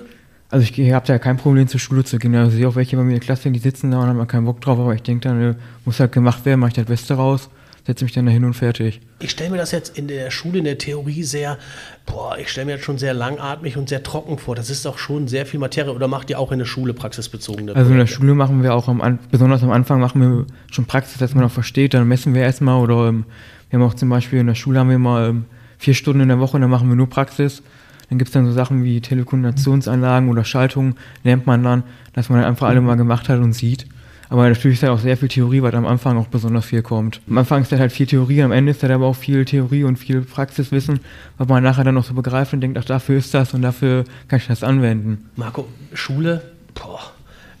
Also 0.50 0.66
ich 0.68 0.92
habe 0.92 1.06
ja 1.08 1.18
kein 1.18 1.36
Problem 1.36 1.66
zur 1.66 1.80
Schule 1.80 2.04
zu 2.04 2.18
gehen. 2.18 2.34
Also 2.34 2.50
ich 2.50 2.56
sehe 2.56 2.68
auch 2.68 2.76
welche 2.76 2.96
bei 2.96 3.02
mir 3.02 3.14
in 3.14 3.20
der 3.20 3.24
Klasse, 3.24 3.50
die 3.50 3.58
sitzen 3.58 3.90
da 3.90 4.00
und 4.00 4.08
haben 4.08 4.26
keinen 4.26 4.44
Bock 4.44 4.60
drauf, 4.60 4.78
aber 4.78 4.94
ich 4.94 5.02
denke 5.02 5.28
dann, 5.28 5.42
äh, 5.42 5.54
muss 5.84 6.00
halt 6.00 6.12
gemacht 6.12 6.44
werden, 6.44 6.60
mache 6.60 6.70
ich 6.70 6.74
das 6.74 6.86
Beste 6.86 7.14
raus 7.14 7.48
setze 7.86 8.04
mich 8.04 8.12
dann 8.12 8.26
da 8.26 8.32
hin 8.32 8.44
und 8.44 8.54
fertig. 8.54 9.00
Ich 9.20 9.30
stelle 9.30 9.50
mir 9.50 9.58
das 9.58 9.70
jetzt 9.70 9.96
in 9.96 10.08
der 10.08 10.32
Schule, 10.32 10.58
in 10.58 10.64
der 10.64 10.76
Theorie 10.76 11.22
sehr, 11.22 11.56
boah, 12.04 12.36
ich 12.36 12.48
stelle 12.50 12.66
mir 12.66 12.76
das 12.76 12.84
schon 12.84 12.98
sehr 12.98 13.14
langatmig 13.14 13.76
und 13.76 13.88
sehr 13.88 14.02
trocken 14.02 14.38
vor. 14.38 14.56
Das 14.56 14.70
ist 14.70 14.84
doch 14.84 14.98
schon 14.98 15.28
sehr 15.28 15.46
viel 15.46 15.60
Materie. 15.60 15.92
Oder 15.92 16.08
macht 16.08 16.28
ihr 16.28 16.40
auch 16.40 16.50
in 16.50 16.58
der 16.58 16.66
Schule 16.66 16.94
praxisbezogene 16.94 17.76
Also 17.76 17.92
in 17.92 17.98
der 17.98 18.08
Schule 18.08 18.34
machen 18.34 18.64
wir 18.64 18.74
auch, 18.74 18.88
am, 18.88 19.18
besonders 19.30 19.62
am 19.62 19.70
Anfang 19.70 20.00
machen 20.00 20.20
wir 20.20 20.46
schon 20.72 20.86
Praxis, 20.86 21.18
dass 21.18 21.34
man 21.36 21.44
auch 21.44 21.50
versteht. 21.50 21.94
Dann 21.94 22.08
messen 22.08 22.34
wir 22.34 22.42
erstmal 22.42 22.82
oder 22.82 23.08
ähm, 23.08 23.24
wir 23.70 23.78
haben 23.78 23.86
auch 23.86 23.94
zum 23.94 24.08
Beispiel 24.08 24.40
in 24.40 24.48
der 24.48 24.56
Schule 24.56 24.80
haben 24.80 24.90
wir 24.90 24.98
mal 24.98 25.28
ähm, 25.28 25.44
vier 25.78 25.94
Stunden 25.94 26.22
in 26.22 26.28
der 26.28 26.40
Woche, 26.40 26.58
dann 26.58 26.70
machen 26.70 26.88
wir 26.88 26.96
nur 26.96 27.08
Praxis. 27.08 27.62
Dann 28.08 28.18
gibt 28.18 28.28
es 28.28 28.32
dann 28.32 28.46
so 28.46 28.52
Sachen 28.52 28.84
wie 28.84 29.00
Telekommunikationsanlagen 29.00 30.28
oder 30.28 30.44
Schaltungen, 30.44 30.94
lernt 31.24 31.46
man 31.46 31.62
dann, 31.62 31.82
dass 32.12 32.28
man 32.28 32.40
dann 32.40 32.48
einfach 32.48 32.68
alle 32.68 32.80
mal 32.80 32.96
gemacht 32.96 33.28
hat 33.28 33.40
und 33.40 33.52
sieht. 33.52 33.86
Aber 34.28 34.48
natürlich 34.48 34.76
ist 34.76 34.82
da 34.82 34.92
auch 34.92 34.98
sehr 34.98 35.16
viel 35.16 35.28
Theorie, 35.28 35.62
weil 35.62 35.74
am 35.74 35.86
Anfang 35.86 36.18
auch 36.18 36.26
besonders 36.26 36.66
viel 36.66 36.82
kommt. 36.82 37.20
Am 37.28 37.38
Anfang 37.38 37.62
ist 37.62 37.72
da 37.72 37.78
halt 37.78 37.92
viel 37.92 38.06
Theorie, 38.06 38.42
am 38.42 38.52
Ende 38.52 38.72
ist 38.72 38.82
da 38.82 38.92
aber 38.92 39.06
auch 39.06 39.16
viel 39.16 39.44
Theorie 39.44 39.84
und 39.84 39.96
viel 39.96 40.22
Praxiswissen, 40.22 41.00
was 41.38 41.48
man 41.48 41.62
nachher 41.62 41.84
dann 41.84 41.94
noch 41.94 42.04
so 42.04 42.14
begreift 42.14 42.52
und 42.52 42.60
denkt, 42.60 42.78
ach, 42.78 42.84
dafür 42.84 43.18
ist 43.18 43.32
das 43.34 43.54
und 43.54 43.62
dafür 43.62 44.04
kann 44.28 44.38
ich 44.38 44.46
das 44.46 44.62
anwenden. 44.62 45.30
Marco, 45.36 45.68
Schule, 45.92 46.42
boah. 46.74 47.00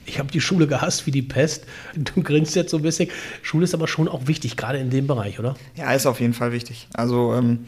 Ich 0.08 0.20
habe 0.20 0.30
die 0.30 0.40
Schule 0.40 0.68
gehasst 0.68 1.06
wie 1.06 1.10
die 1.10 1.22
Pest. 1.22 1.64
Du 1.96 2.22
grinst 2.22 2.54
jetzt 2.54 2.70
so 2.70 2.76
ein 2.76 2.82
bisschen. 2.82 3.08
Schule 3.42 3.64
ist 3.64 3.74
aber 3.74 3.88
schon 3.88 4.06
auch 4.08 4.28
wichtig, 4.28 4.56
gerade 4.56 4.78
in 4.78 4.88
dem 4.88 5.08
Bereich, 5.08 5.40
oder? 5.40 5.56
Ja, 5.74 5.92
ist 5.92 6.06
auf 6.06 6.20
jeden 6.20 6.32
Fall 6.32 6.52
wichtig. 6.52 6.86
Also 6.94 7.34
ähm, 7.34 7.66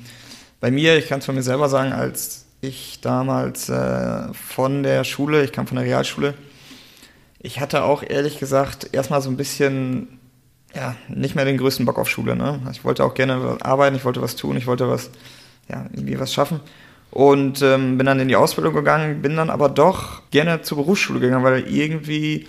bei 0.61 0.71
mir, 0.71 0.97
ich 0.97 1.09
kann 1.09 1.19
es 1.19 1.27
von 1.27 1.35
mir 1.35 1.43
selber 1.43 1.69
sagen, 1.69 1.93
als 1.93 2.47
ich 2.61 3.01
damals 3.01 3.69
äh, 3.69 4.33
von 4.33 4.83
der 4.83 5.05
Schule, 5.05 5.45
ich 5.45 5.53
kam 5.53 5.67
von 5.67 5.77
der 5.77 5.85
Realschule, 5.85 6.35
ich 7.41 7.61
hatte 7.61 7.85
auch 7.85 8.03
ehrlich 8.03 8.39
gesagt 8.39 8.91
erstmal 8.93 9.23
so 9.23 9.31
ein 9.31 9.37
bisschen, 9.37 10.19
ja, 10.75 10.97
nicht 11.09 11.35
mehr 11.35 11.45
den 11.45 11.59
größten 11.59 11.87
Bock 11.87 11.99
auf 11.99 12.09
Schule. 12.09 12.37
Ne? 12.37 12.61
Ich 12.73 12.85
wollte 12.85 13.05
auch 13.05 13.15
gerne 13.15 13.59
arbeiten, 13.61 13.97
ich 13.97 14.05
wollte 14.05 14.23
was 14.23 14.37
tun, 14.37 14.57
ich 14.57 14.67
wollte 14.67 14.89
was, 14.89 15.11
ja, 15.69 15.87
irgendwie 15.93 16.19
was 16.19 16.33
schaffen. 16.33 16.61
Und 17.11 17.63
ähm, 17.63 17.97
bin 17.97 18.07
dann 18.07 18.21
in 18.21 18.29
die 18.29 18.37
Ausbildung 18.37 18.75
gegangen, 18.75 19.23
bin 19.23 19.37
dann 19.37 19.51
aber 19.51 19.69
doch 19.69 20.23
gerne 20.31 20.63
zur 20.63 20.79
Berufsschule 20.79 21.21
gegangen, 21.21 21.45
weil 21.45 21.67
irgendwie 21.73 22.47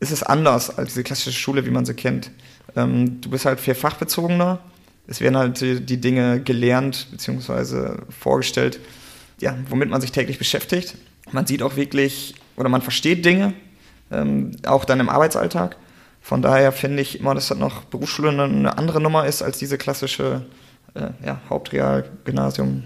ist 0.00 0.12
es 0.12 0.22
anders 0.22 0.76
als 0.76 0.90
diese 0.90 1.02
klassische 1.02 1.38
Schule, 1.38 1.66
wie 1.66 1.70
man 1.70 1.84
sie 1.84 1.94
kennt. 1.94 2.30
Ähm, 2.74 3.20
du 3.20 3.30
bist 3.30 3.44
halt 3.44 3.60
viel 3.60 3.74
fachbezogener. 3.74 4.60
Es 5.06 5.20
werden 5.20 5.36
halt 5.36 5.60
die, 5.60 5.84
die 5.84 6.00
Dinge 6.00 6.40
gelernt 6.40 7.08
bzw. 7.10 7.98
vorgestellt, 8.08 8.80
ja, 9.40 9.56
womit 9.68 9.90
man 9.90 10.00
sich 10.00 10.12
täglich 10.12 10.38
beschäftigt. 10.38 10.96
Man 11.32 11.46
sieht 11.46 11.62
auch 11.62 11.76
wirklich 11.76 12.34
oder 12.56 12.68
man 12.68 12.82
versteht 12.82 13.24
Dinge, 13.24 13.52
ähm, 14.10 14.52
auch 14.66 14.84
dann 14.84 15.00
im 15.00 15.08
Arbeitsalltag. 15.08 15.76
Von 16.20 16.42
daher 16.42 16.72
finde 16.72 17.02
ich 17.02 17.20
immer, 17.20 17.34
dass 17.34 17.48
das 17.48 17.58
noch 17.58 17.84
Berufsschule 17.84 18.30
eine 18.30 18.78
andere 18.78 19.00
Nummer 19.00 19.26
ist 19.26 19.42
als 19.42 19.58
diese 19.58 19.78
klassische 19.78 20.42
äh, 20.94 21.10
ja, 21.24 21.40
Hauptreal, 21.48 22.04
Gymnasium 22.24 22.84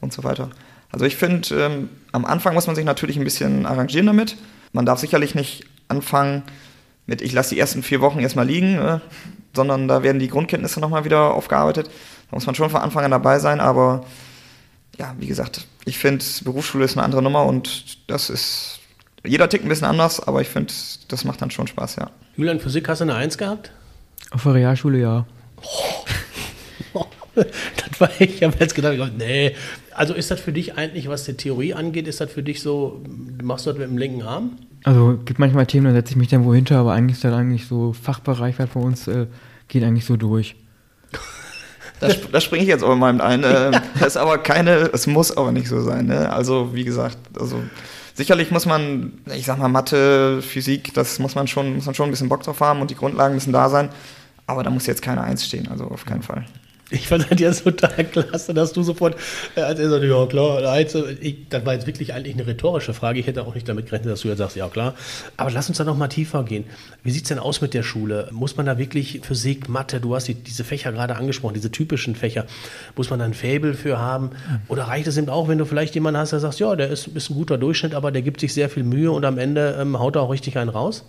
und 0.00 0.12
so 0.12 0.24
weiter. 0.24 0.50
Also 0.90 1.04
ich 1.04 1.16
finde, 1.16 1.48
ähm, 1.54 1.88
am 2.12 2.24
Anfang 2.24 2.54
muss 2.54 2.66
man 2.66 2.76
sich 2.76 2.84
natürlich 2.84 3.16
ein 3.16 3.24
bisschen 3.24 3.66
arrangieren 3.66 4.06
damit. 4.06 4.36
Man 4.72 4.84
darf 4.84 4.98
sicherlich 4.98 5.34
nicht 5.34 5.64
anfangen 5.88 6.42
mit, 7.06 7.22
ich 7.22 7.32
lasse 7.32 7.54
die 7.54 7.60
ersten 7.60 7.82
vier 7.82 8.00
Wochen 8.00 8.18
erstmal 8.18 8.46
liegen, 8.46 8.78
äh, 8.78 8.98
sondern 9.54 9.88
da 9.88 10.02
werden 10.02 10.18
die 10.18 10.28
Grundkenntnisse 10.28 10.80
nochmal 10.80 11.04
wieder 11.04 11.34
aufgearbeitet. 11.34 11.86
Da 12.30 12.36
muss 12.36 12.46
man 12.46 12.54
schon 12.54 12.70
von 12.70 12.80
Anfang 12.80 13.04
an 13.04 13.10
dabei 13.10 13.38
sein, 13.38 13.60
aber 13.60 14.04
ja, 14.98 15.14
wie 15.18 15.26
gesagt, 15.26 15.66
ich 15.84 15.98
finde, 15.98 16.24
Berufsschule 16.44 16.84
ist 16.84 16.96
eine 16.96 17.04
andere 17.04 17.22
Nummer 17.22 17.44
und 17.46 18.10
das 18.10 18.30
ist 18.30 18.80
Jeder 19.24 19.48
tickt 19.48 19.64
ein 19.64 19.68
bisschen 19.68 19.86
anders, 19.86 20.20
aber 20.20 20.40
ich 20.40 20.48
finde, 20.48 20.72
das 21.08 21.24
macht 21.24 21.40
dann 21.42 21.50
schon 21.50 21.66
Spaß, 21.66 21.96
ja. 21.96 22.10
Julian, 22.36 22.58
Physik 22.60 22.88
hast 22.88 23.00
du 23.00 23.04
eine 23.04 23.14
Eins 23.14 23.38
gehabt? 23.38 23.70
Auf 24.30 24.42
der 24.42 24.54
Realschule 24.54 24.98
ja. 24.98 25.26
das 27.34 28.00
war 28.00 28.10
ich, 28.18 28.36
ich 28.36 28.42
habe 28.42 28.56
jetzt 28.58 28.74
gedacht, 28.74 28.96
nee. 29.16 29.54
Also 29.94 30.14
ist 30.14 30.30
das 30.30 30.40
für 30.40 30.52
dich 30.52 30.76
eigentlich, 30.76 31.08
was 31.08 31.24
die 31.24 31.34
Theorie 31.34 31.74
angeht, 31.74 32.08
ist 32.08 32.20
das 32.20 32.32
für 32.32 32.42
dich 32.42 32.62
so, 32.62 33.02
machst 33.42 33.66
du 33.66 33.70
das 33.70 33.78
mit 33.78 33.88
dem 33.88 33.98
linken 33.98 34.22
Arm? 34.22 34.58
Also 34.84 35.18
gibt 35.24 35.38
manchmal 35.38 35.66
Themen, 35.66 35.86
da 35.86 35.92
setze 35.92 36.12
ich 36.12 36.16
mich 36.16 36.28
dann 36.28 36.44
wo 36.44 36.52
hinter, 36.54 36.78
aber 36.78 36.92
eigentlich 36.92 37.16
ist 37.18 37.24
das 37.24 37.32
eigentlich 37.32 37.66
so 37.66 37.92
Fachbereich, 37.92 38.58
was 38.58 38.70
bei 38.70 38.80
uns 38.80 39.06
äh, 39.06 39.26
geht 39.68 39.84
eigentlich 39.84 40.04
so 40.04 40.16
durch. 40.16 40.56
Da, 42.00 42.08
da 42.32 42.40
springe 42.40 42.64
ich 42.64 42.68
jetzt 42.68 42.82
aber 42.82 42.96
mal 42.96 43.12
mit 43.12 43.22
ein. 43.22 43.44
Äh, 43.52 43.70
das 43.94 44.08
ist 44.08 44.16
aber 44.16 44.38
keine, 44.38 44.90
es 44.92 45.06
muss 45.06 45.36
aber 45.36 45.52
nicht 45.52 45.68
so 45.68 45.80
sein. 45.82 46.06
Ne? 46.06 46.32
Also 46.32 46.74
wie 46.74 46.84
gesagt, 46.84 47.18
also 47.38 47.62
sicherlich 48.22 48.52
muss 48.52 48.66
man, 48.66 49.14
ich 49.34 49.46
sag 49.46 49.58
mal 49.58 49.66
Mathe, 49.66 50.42
Physik, 50.42 50.94
das 50.94 51.18
muss 51.18 51.34
man 51.34 51.48
schon, 51.48 51.74
muss 51.74 51.86
man 51.86 51.94
schon 51.96 52.08
ein 52.08 52.12
bisschen 52.12 52.28
Bock 52.28 52.44
drauf 52.44 52.60
haben 52.60 52.80
und 52.80 52.88
die 52.88 52.94
Grundlagen 52.94 53.34
müssen 53.34 53.52
da 53.52 53.68
sein. 53.68 53.88
Aber 54.46 54.62
da 54.62 54.70
muss 54.70 54.86
jetzt 54.86 55.02
keine 55.02 55.22
Eins 55.22 55.44
stehen, 55.44 55.66
also 55.68 55.86
auf 55.86 56.04
keinen 56.04 56.22
Fall. 56.22 56.44
Ich 56.92 57.08
fand 57.08 57.30
das 57.30 57.40
ja 57.40 57.52
total 57.52 58.04
klasse, 58.04 58.52
dass 58.52 58.72
du 58.72 58.82
sofort, 58.82 59.16
äh, 59.56 59.60
als 59.60 59.80
er 59.80 59.88
sagte, 59.88 60.06
ja 60.06 60.26
klar, 60.26 60.58
also 60.58 61.06
ich, 61.20 61.48
das 61.48 61.64
war 61.64 61.72
jetzt 61.72 61.86
wirklich 61.86 62.12
eigentlich 62.12 62.34
eine 62.34 62.46
rhetorische 62.46 62.92
Frage. 62.92 63.18
Ich 63.18 63.26
hätte 63.26 63.46
auch 63.46 63.54
nicht 63.54 63.66
damit 63.66 63.86
gerechnet, 63.86 64.12
dass 64.12 64.20
du 64.20 64.28
jetzt 64.28 64.38
sagst, 64.38 64.56
ja 64.56 64.68
klar. 64.68 64.94
Aber 65.38 65.50
lass 65.50 65.68
uns 65.68 65.78
da 65.78 65.84
noch 65.84 65.96
mal 65.96 66.08
tiefer 66.08 66.44
gehen. 66.44 66.64
Wie 67.02 67.10
sieht 67.10 67.22
es 67.22 67.28
denn 67.28 67.38
aus 67.38 67.62
mit 67.62 67.72
der 67.72 67.82
Schule? 67.82 68.28
Muss 68.30 68.56
man 68.56 68.66
da 68.66 68.76
wirklich 68.76 69.20
Physik, 69.22 69.70
Mathe, 69.70 70.00
du 70.00 70.14
hast 70.14 70.28
die, 70.28 70.34
diese 70.34 70.64
Fächer 70.64 70.92
gerade 70.92 71.16
angesprochen, 71.16 71.54
diese 71.54 71.72
typischen 71.72 72.14
Fächer, 72.14 72.46
muss 72.94 73.08
man 73.08 73.18
da 73.18 73.24
ein 73.24 73.34
Fable 73.34 73.72
für 73.72 73.98
haben? 73.98 74.30
Oder 74.68 74.84
reicht 74.84 75.06
es 75.06 75.16
eben 75.16 75.30
auch, 75.30 75.48
wenn 75.48 75.58
du 75.58 75.64
vielleicht 75.64 75.94
jemanden 75.94 76.20
hast, 76.20 76.32
der 76.32 76.40
sagt, 76.40 76.58
ja, 76.58 76.76
der 76.76 76.88
ist, 76.88 77.06
ist 77.08 77.30
ein 77.30 77.34
guter 77.34 77.56
Durchschnitt, 77.56 77.94
aber 77.94 78.12
der 78.12 78.20
gibt 78.20 78.40
sich 78.40 78.52
sehr 78.52 78.68
viel 78.68 78.82
Mühe 78.82 79.10
und 79.10 79.24
am 79.24 79.38
Ende 79.38 79.78
ähm, 79.80 79.98
haut 79.98 80.16
er 80.16 80.22
auch 80.22 80.30
richtig 80.30 80.58
einen 80.58 80.68
raus? 80.68 81.04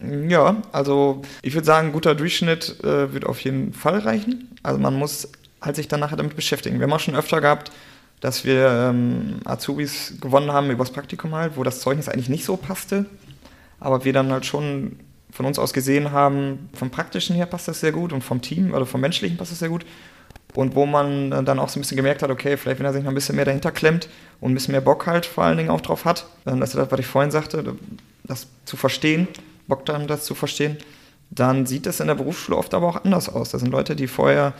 Ja, 0.00 0.62
also 0.70 1.22
ich 1.42 1.54
würde 1.54 1.66
sagen, 1.66 1.92
guter 1.92 2.14
Durchschnitt 2.14 2.82
äh, 2.84 3.12
wird 3.12 3.26
auf 3.26 3.40
jeden 3.40 3.72
Fall 3.72 3.98
reichen. 3.98 4.56
Also 4.62 4.78
man 4.78 4.94
muss 4.94 5.28
halt 5.60 5.76
sich 5.76 5.88
dann 5.88 6.00
nachher 6.00 6.16
damit 6.16 6.36
beschäftigen. 6.36 6.78
Wir 6.78 6.84
haben 6.84 6.92
auch 6.92 7.00
schon 7.00 7.16
öfter 7.16 7.40
gehabt, 7.40 7.72
dass 8.20 8.44
wir 8.44 8.68
ähm, 8.68 9.40
Azubis 9.44 10.14
gewonnen 10.20 10.52
haben 10.52 10.70
übers 10.70 10.90
Praktikum 10.90 11.34
halt, 11.34 11.56
wo 11.56 11.64
das 11.64 11.80
Zeugnis 11.80 12.08
eigentlich 12.08 12.28
nicht 12.28 12.44
so 12.44 12.56
passte, 12.56 13.06
aber 13.80 14.04
wir 14.04 14.12
dann 14.12 14.30
halt 14.32 14.46
schon 14.46 14.98
von 15.30 15.46
uns 15.46 15.58
aus 15.58 15.72
gesehen 15.72 16.10
haben, 16.10 16.70
vom 16.72 16.90
Praktischen 16.90 17.36
her 17.36 17.46
passt 17.46 17.68
das 17.68 17.80
sehr 17.80 17.92
gut 17.92 18.12
und 18.12 18.22
vom 18.22 18.40
Team 18.40 18.72
oder 18.72 18.86
vom 18.86 19.00
Menschlichen 19.00 19.36
passt 19.36 19.52
das 19.52 19.58
sehr 19.58 19.68
gut. 19.68 19.84
Und 20.54 20.74
wo 20.74 20.86
man 20.86 21.30
dann 21.44 21.58
auch 21.58 21.68
so 21.68 21.78
ein 21.78 21.82
bisschen 21.82 21.98
gemerkt 21.98 22.22
hat, 22.22 22.30
okay, 22.30 22.56
vielleicht 22.56 22.78
wenn 22.78 22.86
er 22.86 22.92
sich 22.92 23.02
noch 23.02 23.10
ein 23.10 23.14
bisschen 23.14 23.36
mehr 23.36 23.44
dahinter 23.44 23.70
klemmt 23.70 24.08
und 24.40 24.50
ein 24.50 24.54
bisschen 24.54 24.72
mehr 24.72 24.80
Bock 24.80 25.06
halt 25.06 25.26
vor 25.26 25.44
allen 25.44 25.58
Dingen 25.58 25.70
auch 25.70 25.82
drauf 25.82 26.04
hat, 26.04 26.26
dann 26.44 26.62
ist 26.62 26.74
das, 26.74 26.90
was 26.90 26.98
ich 26.98 27.06
vorhin 27.06 27.30
sagte, 27.30 27.76
das 28.24 28.46
zu 28.64 28.76
verstehen, 28.76 29.28
Bock 29.68 29.84
daran, 29.86 30.06
das 30.06 30.24
zu 30.24 30.34
verstehen, 30.34 30.76
dann 31.30 31.66
sieht 31.66 31.86
das 31.86 32.00
in 32.00 32.06
der 32.06 32.14
Berufsschule 32.14 32.56
oft 32.56 32.74
aber 32.74 32.88
auch 32.88 33.04
anders 33.04 33.28
aus. 33.28 33.50
Das 33.50 33.60
sind 33.60 33.70
Leute, 33.70 33.94
die 33.94 34.06
vorher, 34.06 34.54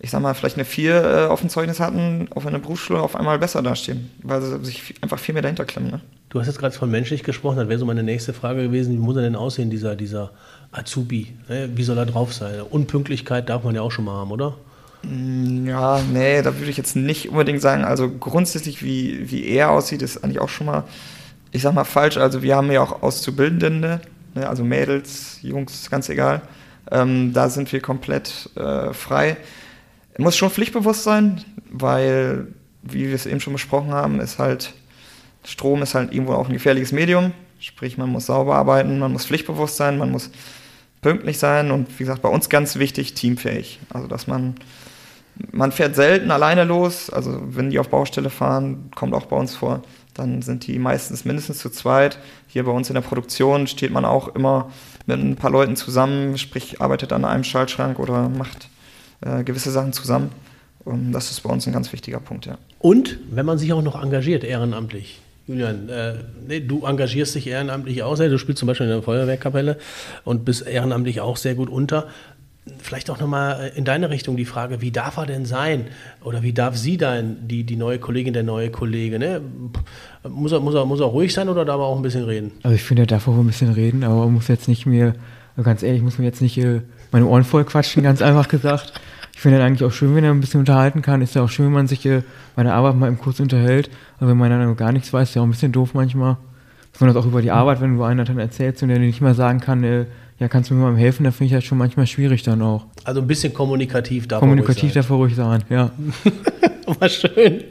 ich 0.00 0.10
sag 0.10 0.20
mal, 0.20 0.34
vielleicht 0.34 0.56
eine 0.56 0.64
4 0.64 0.94
äh, 0.94 1.26
auf 1.26 1.40
dem 1.40 1.48
Zeugnis 1.48 1.80
hatten, 1.80 2.28
auf 2.34 2.46
einer 2.46 2.58
Berufsschule 2.58 3.00
auf 3.00 3.16
einmal 3.16 3.38
besser 3.38 3.62
dastehen, 3.62 4.10
weil 4.22 4.42
sie 4.42 4.64
sich 4.64 4.94
einfach 5.00 5.18
viel 5.18 5.32
mehr 5.32 5.42
dahinter 5.42 5.64
klemmen. 5.64 5.90
Ne? 5.90 6.00
Du 6.28 6.40
hast 6.40 6.46
jetzt 6.46 6.58
gerade 6.58 6.74
von 6.74 6.90
menschlich 6.90 7.22
gesprochen, 7.22 7.56
das 7.56 7.68
wäre 7.68 7.78
so 7.78 7.86
meine 7.86 8.02
nächste 8.02 8.32
Frage 8.32 8.62
gewesen, 8.62 8.94
wie 8.94 8.98
muss 8.98 9.16
er 9.16 9.22
denn 9.22 9.36
aussehen, 9.36 9.70
dieser, 9.70 9.96
dieser 9.96 10.32
Azubi? 10.72 11.34
Ne? 11.48 11.70
Wie 11.74 11.82
soll 11.84 11.98
er 11.98 12.06
drauf 12.06 12.32
sein? 12.32 12.60
Unpünktlichkeit 12.62 13.48
darf 13.48 13.64
man 13.64 13.74
ja 13.74 13.82
auch 13.82 13.92
schon 13.92 14.04
mal 14.04 14.14
haben, 14.14 14.32
oder? 14.32 14.56
Mm, 15.02 15.66
ja, 15.66 16.00
nee, 16.12 16.42
da 16.42 16.56
würde 16.56 16.70
ich 16.70 16.76
jetzt 16.76 16.96
nicht 16.96 17.30
unbedingt 17.30 17.60
sagen. 17.60 17.84
Also 17.84 18.10
grundsätzlich, 18.10 18.82
wie, 18.82 19.30
wie 19.30 19.46
er 19.46 19.70
aussieht, 19.70 20.02
ist 20.02 20.22
eigentlich 20.22 20.40
auch 20.40 20.48
schon 20.48 20.66
mal, 20.66 20.84
ich 21.52 21.62
sag 21.62 21.74
mal, 21.74 21.84
falsch. 21.84 22.16
Also 22.16 22.42
wir 22.42 22.56
haben 22.56 22.70
ja 22.70 22.82
auch 22.82 23.02
Auszubildende, 23.02 24.00
ne, 24.34 24.48
also 24.48 24.64
Mädels, 24.64 25.38
Jungs, 25.42 25.90
ganz 25.90 26.08
egal. 26.08 26.42
Ähm, 26.90 27.32
da 27.32 27.48
sind 27.48 27.72
wir 27.72 27.80
komplett 27.80 28.50
äh, 28.56 28.92
frei. 28.92 29.36
Muss 30.18 30.36
schon 30.36 30.50
pflichtbewusst 30.50 31.04
sein, 31.04 31.44
weil, 31.70 32.48
wie 32.82 33.08
wir 33.08 33.14
es 33.14 33.26
eben 33.26 33.40
schon 33.40 33.52
besprochen 33.52 33.92
haben, 33.92 34.20
ist 34.20 34.38
halt, 34.38 34.74
Strom 35.44 35.82
ist 35.82 35.94
halt 35.94 36.12
irgendwo 36.12 36.34
auch 36.34 36.48
ein 36.48 36.52
gefährliches 36.52 36.92
Medium. 36.92 37.32
Sprich, 37.58 37.96
man 37.96 38.10
muss 38.10 38.26
sauber 38.26 38.56
arbeiten, 38.56 38.98
man 38.98 39.12
muss 39.12 39.26
pflichtbewusst 39.26 39.76
sein, 39.76 39.98
man 39.98 40.10
muss 40.10 40.30
pünktlich 41.00 41.38
sein 41.38 41.70
und 41.70 41.88
wie 41.98 42.04
gesagt, 42.04 42.22
bei 42.22 42.28
uns 42.28 42.48
ganz 42.48 42.76
wichtig, 42.76 43.14
teamfähig. 43.14 43.78
Also, 43.90 44.06
dass 44.06 44.26
man, 44.26 44.56
man 45.52 45.72
fährt 45.72 45.94
selten 45.94 46.30
alleine 46.30 46.64
los. 46.64 47.10
Also, 47.10 47.40
wenn 47.42 47.70
die 47.70 47.78
auf 47.78 47.88
Baustelle 47.88 48.30
fahren, 48.30 48.90
kommt 48.94 49.14
auch 49.14 49.26
bei 49.26 49.36
uns 49.36 49.54
vor, 49.54 49.82
dann 50.20 50.42
sind 50.42 50.66
die 50.66 50.78
meistens 50.78 51.24
mindestens 51.24 51.58
zu 51.58 51.70
zweit. 51.70 52.18
Hier 52.46 52.64
bei 52.64 52.70
uns 52.70 52.88
in 52.90 52.94
der 52.94 53.00
Produktion 53.00 53.66
steht 53.66 53.90
man 53.90 54.04
auch 54.04 54.34
immer 54.34 54.70
mit 55.06 55.18
ein 55.18 55.36
paar 55.36 55.50
Leuten 55.50 55.76
zusammen, 55.76 56.36
sprich 56.38 56.80
arbeitet 56.80 57.12
an 57.12 57.24
einem 57.24 57.42
Schaltschrank 57.42 57.98
oder 57.98 58.28
macht 58.28 58.68
äh, 59.22 59.42
gewisse 59.42 59.70
Sachen 59.70 59.92
zusammen. 59.92 60.30
Und 60.84 61.12
das 61.12 61.30
ist 61.30 61.40
bei 61.40 61.50
uns 61.50 61.66
ein 61.66 61.72
ganz 61.72 61.92
wichtiger 61.92 62.20
Punkt, 62.20 62.46
ja. 62.46 62.58
Und 62.78 63.18
wenn 63.30 63.46
man 63.46 63.58
sich 63.58 63.72
auch 63.72 63.82
noch 63.82 64.00
engagiert, 64.00 64.44
ehrenamtlich. 64.44 65.20
Julian, 65.46 65.88
äh, 65.88 66.14
nee, 66.46 66.60
du 66.60 66.84
engagierst 66.84 67.34
dich 67.34 67.46
ehrenamtlich 67.48 68.02
auch 68.02 68.14
sehr. 68.16 68.28
Du 68.28 68.38
spielst 68.38 68.60
zum 68.60 68.68
Beispiel 68.68 68.86
in 68.86 68.92
der 68.92 69.02
Feuerwehrkapelle 69.02 69.78
und 70.24 70.44
bist 70.44 70.66
ehrenamtlich 70.66 71.20
auch 71.20 71.36
sehr 71.36 71.54
gut 71.54 71.68
unter. 71.68 72.08
Vielleicht 72.78 73.10
auch 73.10 73.18
nochmal 73.18 73.72
in 73.74 73.84
deine 73.84 74.10
Richtung 74.10 74.36
die 74.36 74.44
Frage, 74.44 74.80
wie 74.80 74.90
darf 74.90 75.16
er 75.16 75.26
denn 75.26 75.44
sein? 75.44 75.86
Oder 76.22 76.42
wie 76.42 76.52
darf 76.52 76.76
sie 76.76 76.96
sein, 76.98 77.36
die, 77.42 77.64
die 77.64 77.76
neue 77.76 77.98
Kollegin, 77.98 78.32
der 78.32 78.42
neue 78.42 78.70
Kollege? 78.70 79.18
Ne? 79.18 79.40
Muss, 80.28 80.52
er, 80.52 80.60
muss, 80.60 80.74
er, 80.74 80.84
muss 80.84 81.00
er 81.00 81.06
ruhig 81.06 81.32
sein 81.32 81.48
oder 81.48 81.64
darf 81.64 81.78
er 81.78 81.84
auch 81.84 81.96
ein 81.96 82.02
bisschen 82.02 82.24
reden? 82.24 82.52
Also 82.62 82.74
ich 82.74 82.82
finde, 82.82 83.02
er 83.04 83.06
darf 83.06 83.28
auch 83.28 83.36
ein 83.36 83.46
bisschen 83.46 83.72
reden, 83.72 84.04
aber 84.04 84.24
man 84.24 84.34
muss 84.34 84.48
jetzt 84.48 84.68
nicht 84.68 84.86
mir, 84.86 85.14
ganz 85.62 85.82
ehrlich, 85.82 86.02
muss 86.02 86.18
mir 86.18 86.24
jetzt 86.24 86.42
nicht 86.42 86.58
äh, 86.58 86.80
meine 87.12 87.26
Ohren 87.26 87.44
voll 87.44 87.64
quatschen, 87.64 88.02
ganz 88.02 88.22
einfach 88.22 88.48
gesagt. 88.48 88.92
Ich 89.34 89.40
finde 89.40 89.58
es 89.58 89.64
eigentlich 89.64 89.88
auch 89.88 89.92
schön, 89.92 90.14
wenn 90.14 90.24
er 90.24 90.32
ein 90.32 90.40
bisschen 90.40 90.60
unterhalten 90.60 91.00
kann. 91.00 91.22
Ist 91.22 91.34
ja 91.34 91.42
auch 91.42 91.48
schön, 91.48 91.66
wenn 91.66 91.72
man 91.72 91.86
sich 91.86 92.04
äh, 92.04 92.22
bei 92.56 92.62
der 92.62 92.74
Arbeit 92.74 92.96
mal 92.96 93.08
im 93.08 93.18
Kurs 93.18 93.40
unterhält. 93.40 93.88
Aber 94.18 94.28
wenn 94.28 94.36
man 94.36 94.50
dann 94.50 94.76
gar 94.76 94.92
nichts 94.92 95.12
weiß, 95.14 95.30
ist 95.30 95.34
ja 95.34 95.40
auch 95.40 95.46
ein 95.46 95.50
bisschen 95.50 95.72
doof 95.72 95.94
manchmal. 95.94 96.36
Besonders 96.92 97.16
auch 97.16 97.24
über 97.24 97.40
die 97.40 97.50
Arbeit, 97.50 97.80
wenn 97.80 97.96
du 97.96 98.02
einer 98.02 98.24
dann 98.24 98.38
erzählst 98.38 98.82
und 98.82 98.90
der 98.90 98.98
nicht 98.98 99.22
mal 99.22 99.34
sagen 99.34 99.60
kann, 99.60 99.82
äh, 99.82 100.04
ja, 100.40 100.48
kannst 100.48 100.70
du 100.70 100.74
mir 100.74 100.90
mal 100.90 100.96
helfen, 100.96 101.24
da 101.24 101.32
finde 101.32 101.46
ich 101.46 101.52
das 101.52 101.64
schon 101.64 101.76
manchmal 101.76 102.06
schwierig 102.06 102.42
dann 102.42 102.62
auch. 102.62 102.86
Also 103.04 103.20
ein 103.20 103.26
bisschen 103.26 103.52
kommunikativ 103.52 104.26
darf 104.26 104.40
Kommunikativ 104.40 104.94
darf 104.94 105.10
er 105.10 105.16
ruhig 105.16 105.36
sein, 105.36 105.62
ja. 105.68 105.90
War 106.98 107.08
schön. 107.08 107.64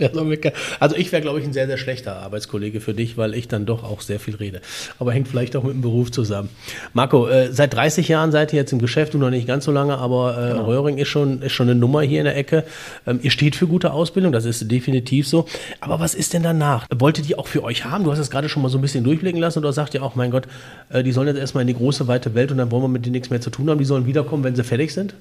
Also 0.80 0.96
ich 0.96 1.12
wäre, 1.12 1.22
glaube 1.22 1.40
ich, 1.40 1.46
ein 1.46 1.52
sehr, 1.52 1.68
sehr 1.68 1.78
schlechter 1.78 2.18
Arbeitskollege 2.18 2.80
für 2.80 2.94
dich, 2.94 3.18
weil 3.18 3.34
ich 3.34 3.48
dann 3.48 3.66
doch 3.66 3.84
auch 3.84 4.02
sehr 4.02 4.20
viel 4.20 4.36
rede. 4.36 4.62
Aber 4.98 5.12
hängt 5.12 5.28
vielleicht 5.28 5.56
auch 5.56 5.64
mit 5.64 5.74
dem 5.74 5.82
Beruf 5.82 6.12
zusammen. 6.12 6.50
Marco, 6.94 7.28
äh, 7.28 7.52
seit 7.52 7.74
30 7.74 8.08
Jahren 8.08 8.32
seid 8.32 8.54
ihr 8.54 8.60
jetzt 8.60 8.72
im 8.72 8.80
Geschäft, 8.80 9.14
du 9.14 9.18
noch 9.18 9.30
nicht 9.30 9.48
ganz 9.48 9.66
so 9.66 9.72
lange, 9.72 9.98
aber 9.98 10.38
äh, 10.38 10.52
genau. 10.52 10.66
Röhring 10.66 10.98
ist 10.98 11.10
schon, 11.10 11.42
ist 11.42 11.52
schon 11.52 11.70
eine 11.70 11.78
Nummer 11.78 12.02
hier 12.02 12.20
in 12.20 12.26
der 12.26 12.38
Ecke. 12.38 12.64
Ähm, 13.06 13.20
ihr 13.22 13.32
steht 13.32 13.56
für 13.56 13.68
gute 13.68 13.92
Ausbildung, 13.92 14.32
das 14.32 14.46
ist 14.46 14.72
definitiv 14.72 15.28
so. 15.28 15.46
Aber 15.82 16.00
was 16.00 16.14
ist 16.14 16.34
denn 16.34 16.44
danach? 16.44 16.86
Wolltet 16.96 17.30
ihr 17.30 17.40
auch 17.40 17.48
für 17.48 17.64
euch 17.64 17.86
haben? 17.86 18.04
Du 18.04 18.12
hast 18.12 18.20
es 18.20 18.30
gerade 18.30 18.48
schon 18.48 18.62
mal 18.62 18.70
so 18.70 18.78
ein 18.78 18.82
bisschen 18.82 19.04
durchblicken 19.04 19.42
lassen 19.42 19.60
oder 19.60 19.74
sagt 19.74 19.96
ihr 19.96 20.04
auch, 20.04 20.16
mein 20.16 20.32
Gott, 20.32 20.48
äh, 20.90 21.04
die 21.04 21.12
sollen 21.12 21.28
jetzt 21.28 21.40
erstmal 21.40 21.62
in 21.62 21.68
die 21.68 21.76
große, 21.76 22.08
weite 22.08 22.36
Welt 22.36 22.52
und 22.52 22.59
dann 22.60 22.72
wollen 22.72 22.84
wir 22.84 22.88
mit 22.88 23.06
denen 23.06 23.14
nichts 23.14 23.30
mehr 23.30 23.42
zu 23.42 23.50
tun 23.50 23.70
haben. 23.70 23.80
Die 23.80 23.86
sollen 23.86 24.06
wiederkommen, 24.06 24.44
wenn 24.44 24.56
sie 24.56 24.64
fertig 24.64 24.94
sind? 24.94 25.16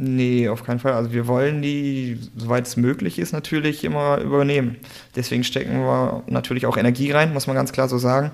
Nee, 0.00 0.48
auf 0.48 0.64
keinen 0.64 0.78
Fall. 0.78 0.92
Also 0.92 1.12
wir 1.12 1.26
wollen 1.26 1.60
die, 1.60 2.18
soweit 2.36 2.66
es 2.66 2.76
möglich 2.76 3.18
ist, 3.18 3.32
natürlich 3.32 3.82
immer 3.82 4.18
übernehmen. 4.18 4.76
Deswegen 5.16 5.42
stecken 5.42 5.80
wir 5.80 6.22
natürlich 6.28 6.66
auch 6.66 6.76
Energie 6.76 7.10
rein, 7.10 7.32
muss 7.32 7.48
man 7.48 7.56
ganz 7.56 7.72
klar 7.72 7.88
so 7.88 7.98
sagen. 7.98 8.30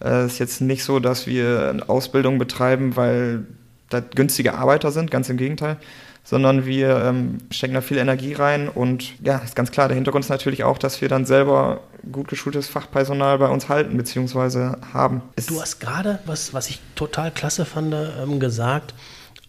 Es 0.00 0.32
ist 0.32 0.38
jetzt 0.40 0.60
nicht 0.60 0.82
so, 0.82 0.98
dass 0.98 1.28
wir 1.28 1.84
Ausbildung 1.86 2.38
betreiben, 2.38 2.96
weil 2.96 3.44
da 3.90 4.00
günstige 4.00 4.54
Arbeiter 4.54 4.90
sind, 4.90 5.12
ganz 5.12 5.28
im 5.30 5.36
Gegenteil, 5.36 5.76
sondern 6.24 6.66
wir 6.66 7.04
ähm, 7.04 7.38
stecken 7.50 7.74
da 7.74 7.80
viel 7.80 7.98
Energie 7.98 8.32
rein 8.32 8.68
und 8.68 9.12
ja, 9.22 9.36
ist 9.38 9.54
ganz 9.54 9.70
klar, 9.70 9.86
der 9.88 9.94
Hintergrund 9.94 10.24
ist 10.24 10.30
natürlich 10.30 10.64
auch, 10.64 10.78
dass 10.78 11.00
wir 11.00 11.08
dann 11.08 11.26
selber 11.26 11.80
gut 12.10 12.28
geschultes 12.28 12.68
Fachpersonal 12.68 13.38
bei 13.38 13.48
uns 13.48 13.68
halten 13.68 13.96
bzw. 13.96 14.76
haben. 14.92 15.22
du 15.46 15.60
hast 15.60 15.80
gerade, 15.80 16.18
was, 16.26 16.54
was 16.54 16.70
ich 16.70 16.80
total 16.94 17.30
klasse 17.30 17.64
fand, 17.64 17.94
ähm, 17.94 18.40
gesagt, 18.40 18.94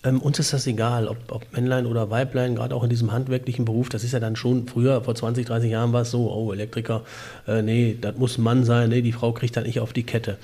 ähm, 0.04 0.22
uns 0.22 0.40
ist 0.40 0.54
das 0.54 0.68
egal, 0.68 1.08
ob, 1.08 1.18
ob, 1.30 1.52
Männlein 1.54 1.86
oder 1.86 2.10
Weiblein, 2.10 2.56
gerade 2.56 2.76
auch 2.76 2.84
in 2.84 2.90
diesem 2.90 3.12
handwerklichen 3.12 3.66
Beruf, 3.66 3.90
das 3.90 4.04
ist 4.04 4.12
ja 4.12 4.20
dann 4.20 4.36
schon 4.36 4.68
früher, 4.68 5.02
vor 5.02 5.16
20, 5.16 5.48
30 5.48 5.72
Jahren 5.72 5.94
war 5.94 6.02
es 6.02 6.12
so, 6.12 6.32
oh, 6.32 6.54
Elektriker, 6.54 7.02
äh, 7.48 7.62
nee, 7.62 7.98
das 8.00 8.16
muss 8.18 8.38
ein 8.38 8.44
Mann 8.44 8.64
sein, 8.64 8.90
nee, 8.90 9.02
die 9.02 9.12
Frau 9.12 9.32
kriegt 9.34 9.58
dann 9.58 9.64
nicht 9.64 9.80
auf 9.80 9.94
die 9.94 10.04
Kette. 10.04 10.38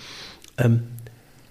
Ähm, 0.58 0.84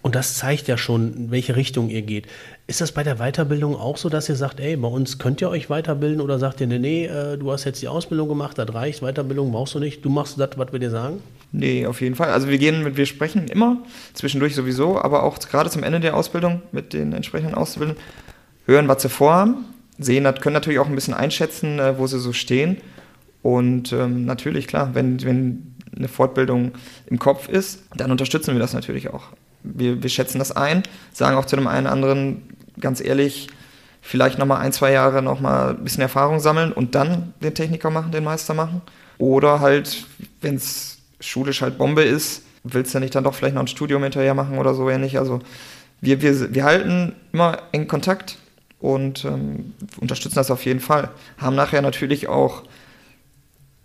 und 0.02 0.14
das 0.14 0.36
zeigt 0.36 0.66
ja 0.66 0.78
schon, 0.78 1.14
in 1.14 1.30
welche 1.30 1.56
Richtung 1.56 1.90
ihr 1.90 2.02
geht. 2.02 2.26
Ist 2.66 2.80
das 2.80 2.92
bei 2.92 3.02
der 3.02 3.16
Weiterbildung 3.16 3.76
auch 3.76 3.98
so, 3.98 4.08
dass 4.08 4.28
ihr 4.28 4.36
sagt, 4.36 4.58
ey, 4.60 4.76
bei 4.76 4.88
uns 4.88 5.18
könnt 5.18 5.40
ihr 5.42 5.50
euch 5.50 5.68
weiterbilden 5.68 6.20
oder 6.22 6.38
sagt 6.38 6.60
ihr, 6.60 6.66
nee, 6.66 6.78
nee, 6.78 7.06
äh, 7.06 7.36
du 7.36 7.52
hast 7.52 7.64
jetzt 7.64 7.82
die 7.82 7.88
Ausbildung 7.88 8.28
gemacht, 8.28 8.56
das 8.56 8.72
reicht, 8.72 9.00
Weiterbildung 9.00 9.52
brauchst 9.52 9.74
du 9.74 9.78
nicht, 9.78 10.04
du 10.04 10.08
machst 10.08 10.40
das, 10.40 10.50
was 10.56 10.72
wir 10.72 10.78
dir 10.78 10.90
sagen? 10.90 11.22
Nee, 11.52 11.86
auf 11.86 12.00
jeden 12.00 12.14
Fall. 12.14 12.30
Also 12.30 12.48
wir 12.48 12.58
gehen 12.58 12.82
mit, 12.82 12.96
wir 12.96 13.06
sprechen 13.06 13.48
immer, 13.48 13.78
zwischendurch 14.14 14.54
sowieso, 14.54 15.00
aber 15.00 15.22
auch 15.22 15.38
gerade 15.38 15.68
zum 15.68 15.82
Ende 15.82 16.00
der 16.00 16.16
Ausbildung 16.16 16.62
mit 16.72 16.92
den 16.92 17.12
entsprechenden 17.12 17.54
Auszubildenden, 17.54 18.02
hören, 18.66 18.88
was 18.88 19.02
sie 19.02 19.08
vorhaben, 19.08 19.66
sehen, 19.98 20.24
können 20.40 20.54
natürlich 20.54 20.78
auch 20.78 20.88
ein 20.88 20.94
bisschen 20.94 21.14
einschätzen, 21.14 21.78
äh, 21.78 21.98
wo 21.98 22.06
sie 22.06 22.18
so 22.18 22.32
stehen. 22.32 22.78
Und 23.42 23.92
ähm, 23.92 24.24
natürlich, 24.24 24.66
klar, 24.66 24.94
wenn, 24.94 25.22
wenn 25.24 25.74
eine 25.94 26.08
Fortbildung 26.08 26.72
im 27.06 27.18
Kopf 27.18 27.48
ist, 27.48 27.82
dann 27.96 28.10
unterstützen 28.10 28.54
wir 28.54 28.60
das 28.60 28.72
natürlich 28.72 29.10
auch. 29.10 29.32
Wir, 29.62 30.02
wir 30.02 30.10
schätzen 30.10 30.38
das 30.38 30.52
ein, 30.52 30.82
sagen 31.12 31.36
auch 31.36 31.44
zu 31.44 31.56
dem 31.56 31.66
einen 31.66 31.86
anderen 31.86 32.42
ganz 32.80 33.00
ehrlich, 33.00 33.48
vielleicht 34.00 34.38
nochmal 34.38 34.60
ein, 34.60 34.72
zwei 34.72 34.92
Jahre 34.92 35.22
nochmal 35.22 35.70
ein 35.70 35.84
bisschen 35.84 36.02
Erfahrung 36.02 36.40
sammeln 36.40 36.72
und 36.72 36.94
dann 36.94 37.34
den 37.42 37.54
Techniker 37.54 37.90
machen, 37.90 38.12
den 38.12 38.24
Meister 38.24 38.54
machen. 38.54 38.82
Oder 39.18 39.60
halt, 39.60 40.06
wenn 40.40 40.56
es 40.56 40.98
schulisch 41.20 41.60
halt 41.62 41.76
Bombe 41.76 42.02
ist, 42.02 42.42
willst 42.64 42.94
du 42.94 43.00
nicht 43.00 43.14
dann 43.14 43.24
doch 43.24 43.34
vielleicht 43.34 43.54
noch 43.54 43.62
ein 43.62 43.68
Studium 43.68 44.02
hinterher 44.02 44.34
machen 44.34 44.58
oder 44.58 44.74
so 44.74 44.88
ähnlich. 44.88 45.18
Also 45.18 45.40
wir, 46.00 46.22
wir, 46.22 46.54
wir 46.54 46.64
halten 46.64 47.14
immer 47.32 47.58
eng 47.72 47.86
Kontakt 47.86 48.38
und 48.80 49.24
ähm, 49.24 49.74
unterstützen 50.00 50.36
das 50.36 50.50
auf 50.50 50.64
jeden 50.64 50.80
Fall. 50.80 51.10
Haben 51.38 51.56
nachher 51.56 51.82
natürlich 51.82 52.28
auch 52.28 52.62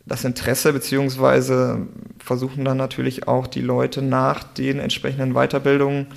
das 0.05 0.23
Interesse, 0.23 0.71
beziehungsweise 0.71 1.87
versuchen 2.19 2.63
dann 2.63 2.77
natürlich 2.77 3.27
auch 3.27 3.47
die 3.47 3.61
Leute 3.61 4.01
nach 4.01 4.43
den 4.43 4.79
entsprechenden 4.79 5.33
Weiterbildungen 5.33 6.07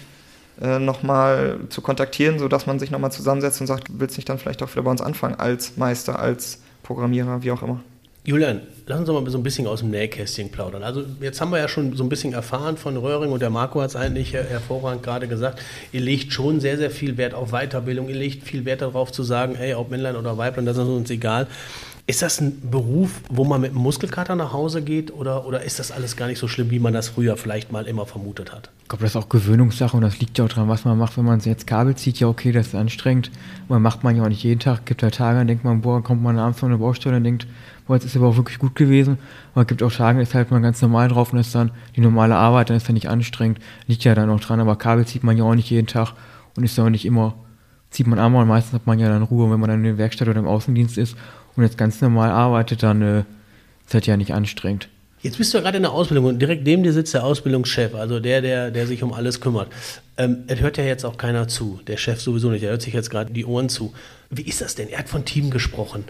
äh, 0.61 0.79
nochmal 0.79 1.61
zu 1.71 1.81
kontaktieren, 1.81 2.39
sodass 2.39 2.67
man 2.67 2.79
sich 2.79 2.91
nochmal 2.91 3.13
zusammensetzt 3.13 3.61
und 3.61 3.67
sagt, 3.67 3.89
willst 3.91 4.17
du 4.17 4.19
nicht 4.19 4.29
dann 4.29 4.39
vielleicht 4.39 4.63
auch 4.63 4.71
wieder 4.71 4.83
bei 4.83 4.91
uns 4.91 5.01
anfangen, 5.01 5.37
als 5.37 5.77
Meister, 5.77 6.19
als 6.19 6.61
Programmierer, 6.83 7.43
wie 7.43 7.51
auch 7.51 7.63
immer. 7.63 7.81
Julian, 8.29 8.61
lass 8.87 8.99
uns 8.99 9.07
doch 9.07 9.19
mal 9.19 9.31
so 9.31 9.39
ein 9.39 9.43
bisschen 9.43 9.67
aus 9.67 9.81
dem 9.81 9.89
Nähkästchen 9.89 10.51
plaudern. 10.51 10.83
Also 10.83 11.03
jetzt 11.23 11.41
haben 11.41 11.51
wir 11.51 11.61
ja 11.61 11.67
schon 11.67 11.97
so 11.97 12.05
ein 12.05 12.11
bisschen 12.11 12.35
erfahren 12.35 12.77
von 12.77 12.95
Röhring 12.99 13.33
und 13.33 13.41
der 13.41 13.49
Marco 13.49 13.81
hat 13.81 13.89
es 13.89 13.97
eigentlich 13.97 14.35
hervorragend 14.35 15.03
gerade 15.03 15.29
gesagt. 15.29 15.63
Ihr 15.93 16.03
legt 16.03 16.35
schon 16.35 16.61
sehr, 16.61 16.77
sehr 16.77 16.91
viel 16.91 17.17
Wert 17.17 17.33
auf 17.33 17.53
Weiterbildung. 17.53 18.11
Ihr 18.11 18.17
legt 18.17 18.47
viel 18.47 18.67
Wert 18.67 18.83
darauf 18.83 19.13
zu 19.13 19.23
sagen, 19.23 19.55
hey, 19.57 19.73
ob 19.73 19.91
Männlein 19.91 20.15
oder 20.15 20.37
Weiblein, 20.37 20.67
das 20.67 20.77
ist 20.77 20.85
uns 20.85 21.09
egal. 21.09 21.47
Ist 22.07 22.21
das 22.21 22.41
ein 22.41 22.71
Beruf, 22.71 23.21
wo 23.31 23.45
man 23.45 23.63
mit 23.63 23.71
einem 23.71 23.81
Muskelkater 23.81 24.35
nach 24.35 24.53
Hause 24.53 24.83
geht 24.83 25.13
oder, 25.13 25.47
oder 25.47 25.63
ist 25.63 25.79
das 25.79 25.91
alles 25.91 26.17
gar 26.17 26.27
nicht 26.27 26.39
so 26.39 26.49
schlimm, 26.49 26.71
wie 26.71 26.79
man 26.79 26.93
das 26.93 27.09
früher 27.09 27.37
vielleicht 27.39 27.73
mal 27.73 27.87
immer 27.87 28.05
vermutet 28.05 28.53
hat? 28.53 28.71
Ich 28.83 28.89
glaube, 28.89 29.05
das 29.05 29.13
ist 29.13 29.17
auch 29.17 29.29
Gewöhnungssache 29.29 29.95
und 29.95 30.03
das 30.03 30.19
liegt 30.19 30.39
ja 30.39 30.45
auch 30.45 30.49
dran, 30.49 30.69
was 30.69 30.87
man 30.87 30.97
macht, 30.97 31.19
wenn 31.19 31.27
man 31.27 31.41
jetzt 31.41 31.67
Kabel 31.67 31.97
zieht. 31.97 32.21
Ja, 32.21 32.29
okay, 32.29 32.53
das 32.53 32.69
ist 32.69 32.75
anstrengend. 32.75 33.31
Man 33.69 33.83
macht 33.83 34.05
man 34.05 34.17
ja 34.17 34.23
auch 34.23 34.29
nicht 34.29 34.43
jeden 34.43 34.61
Tag. 34.61 34.87
Gibt 34.87 35.03
ja 35.03 35.11
Tage, 35.11 35.39
dann 35.39 35.49
denkt 35.49 35.65
man, 35.65 35.83
boah, 35.83 36.03
kommt 36.03 36.23
man 36.23 36.39
abends 36.39 36.61
von 36.61 36.71
der 36.71 36.79
Baustelle 36.79 37.17
und 37.19 37.25
denkt, 37.25 37.47
boah, 37.89 37.95
jetzt 37.95 38.05
ist 38.05 38.17
aber 38.17 38.29
auch 38.29 38.37
wirklich 38.37 38.59
gut 38.59 38.77
gewesen. 38.77 39.19
Aber 39.53 39.63
es 39.63 39.67
gibt 39.67 39.83
auch 39.83 39.91
Tage, 39.91 40.23
ist 40.23 40.35
halt 40.35 40.53
mal 40.53 40.61
ganz 40.61 40.81
normal 40.81 41.09
drauf 41.09 41.33
und 41.33 41.41
ist 41.41 41.55
dann 41.55 41.73
die 41.97 42.01
normale 42.01 42.37
Arbeit, 42.37 42.71
dann 42.71 42.77
ist 42.77 42.87
ja 42.87 42.95
nicht 42.95 43.09
anstrengend. 43.09 43.59
Liegt 43.89 44.05
ja 44.05 44.15
dann 44.15 44.31
auch 44.31 44.41
dran, 44.41 44.61
aber 44.61 44.77
Kabel 44.77 45.07
zieht 45.07 45.25
man 45.25 45.37
ja 45.37 45.45
auch 45.45 45.55
nicht 45.55 45.71
jeden 45.71 45.89
Tag 45.89 46.13
und 46.57 46.63
ist 46.63 46.79
ja 46.79 46.85
auch 46.85 46.91
nicht 46.91 47.07
immer, 47.07 47.35
zieht 47.91 48.07
man 48.07 48.19
einmal 48.19 48.43
und 48.43 48.49
meistens 48.49 48.75
hat 48.75 48.87
man 48.87 48.99
ja 48.99 49.09
dann 49.09 49.23
Ruhe, 49.23 49.51
wenn 49.51 49.59
man 49.59 49.71
dann 49.71 49.79
in 49.81 49.85
der 49.85 49.99
Werkstatt 49.99 50.29
oder 50.29 50.39
im 50.39 50.47
Außendienst 50.47 50.99
ist 50.99 51.17
und 51.57 51.65
jetzt 51.65 51.79
ganz 51.79 52.01
normal 52.01 52.31
arbeitet, 52.31 52.83
dann 52.83 53.03
äh, 53.03 53.19
ist 53.21 53.95
das 53.95 54.07
ja 54.07 54.17
nicht 54.17 54.35
anstrengend. 54.35 54.89
Jetzt 55.21 55.39
bist 55.39 55.53
du 55.53 55.59
ja 55.59 55.65
gerade 55.65 55.79
in 55.79 55.83
der 55.83 55.93
Ausbildung 55.93 56.27
und 56.27 56.39
direkt 56.39 56.65
neben 56.65 56.85
dir 56.85 56.93
sitzt 56.93 57.13
der 57.13 57.25
Ausbildungschef, 57.25 57.95
also 57.97 58.21
der, 58.21 58.41
der, 58.41 58.71
der 58.71 58.87
sich 58.87 59.03
um 59.03 59.13
alles 59.13 59.41
kümmert. 59.41 59.69
Ähm, 60.17 60.45
er 60.47 60.61
hört 60.61 60.77
ja 60.77 60.85
jetzt 60.85 61.05
auch 61.05 61.17
keiner 61.17 61.49
zu, 61.49 61.81
der 61.89 61.97
Chef 61.97 62.21
sowieso 62.21 62.51
nicht, 62.51 62.63
er 62.63 62.71
hört 62.71 62.83
sich 62.83 62.95
jetzt 62.95 63.11
gerade 63.11 63.33
die 63.33 63.45
Ohren 63.45 63.69
zu. 63.69 63.93
Wie 64.31 64.43
ist 64.43 64.61
das 64.61 64.77
denn? 64.77 64.89
Er 64.89 65.01
hat 65.01 65.09
von 65.09 65.25
Team 65.25 65.51
gesprochen. 65.51 66.05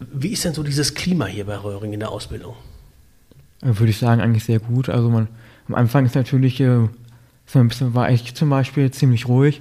Wie 0.00 0.28
ist 0.28 0.44
denn 0.44 0.54
so 0.54 0.62
dieses 0.62 0.94
Klima 0.94 1.26
hier 1.26 1.44
bei 1.44 1.56
Röhring 1.56 1.92
in 1.92 2.00
der 2.00 2.10
Ausbildung? 2.10 2.54
Würde 3.60 3.90
ich 3.90 3.98
sagen, 3.98 4.20
eigentlich 4.20 4.44
sehr 4.44 4.60
gut. 4.60 4.88
Also 4.88 5.10
man, 5.10 5.28
am 5.68 5.74
Anfang 5.74 6.06
ist 6.06 6.14
natürlich, 6.14 6.60
äh, 6.60 6.84
ist 7.46 7.56
ein 7.56 7.68
bisschen, 7.68 7.94
war 7.94 8.10
ich 8.10 8.34
zum 8.34 8.50
Beispiel 8.50 8.90
ziemlich 8.92 9.26
ruhig 9.26 9.60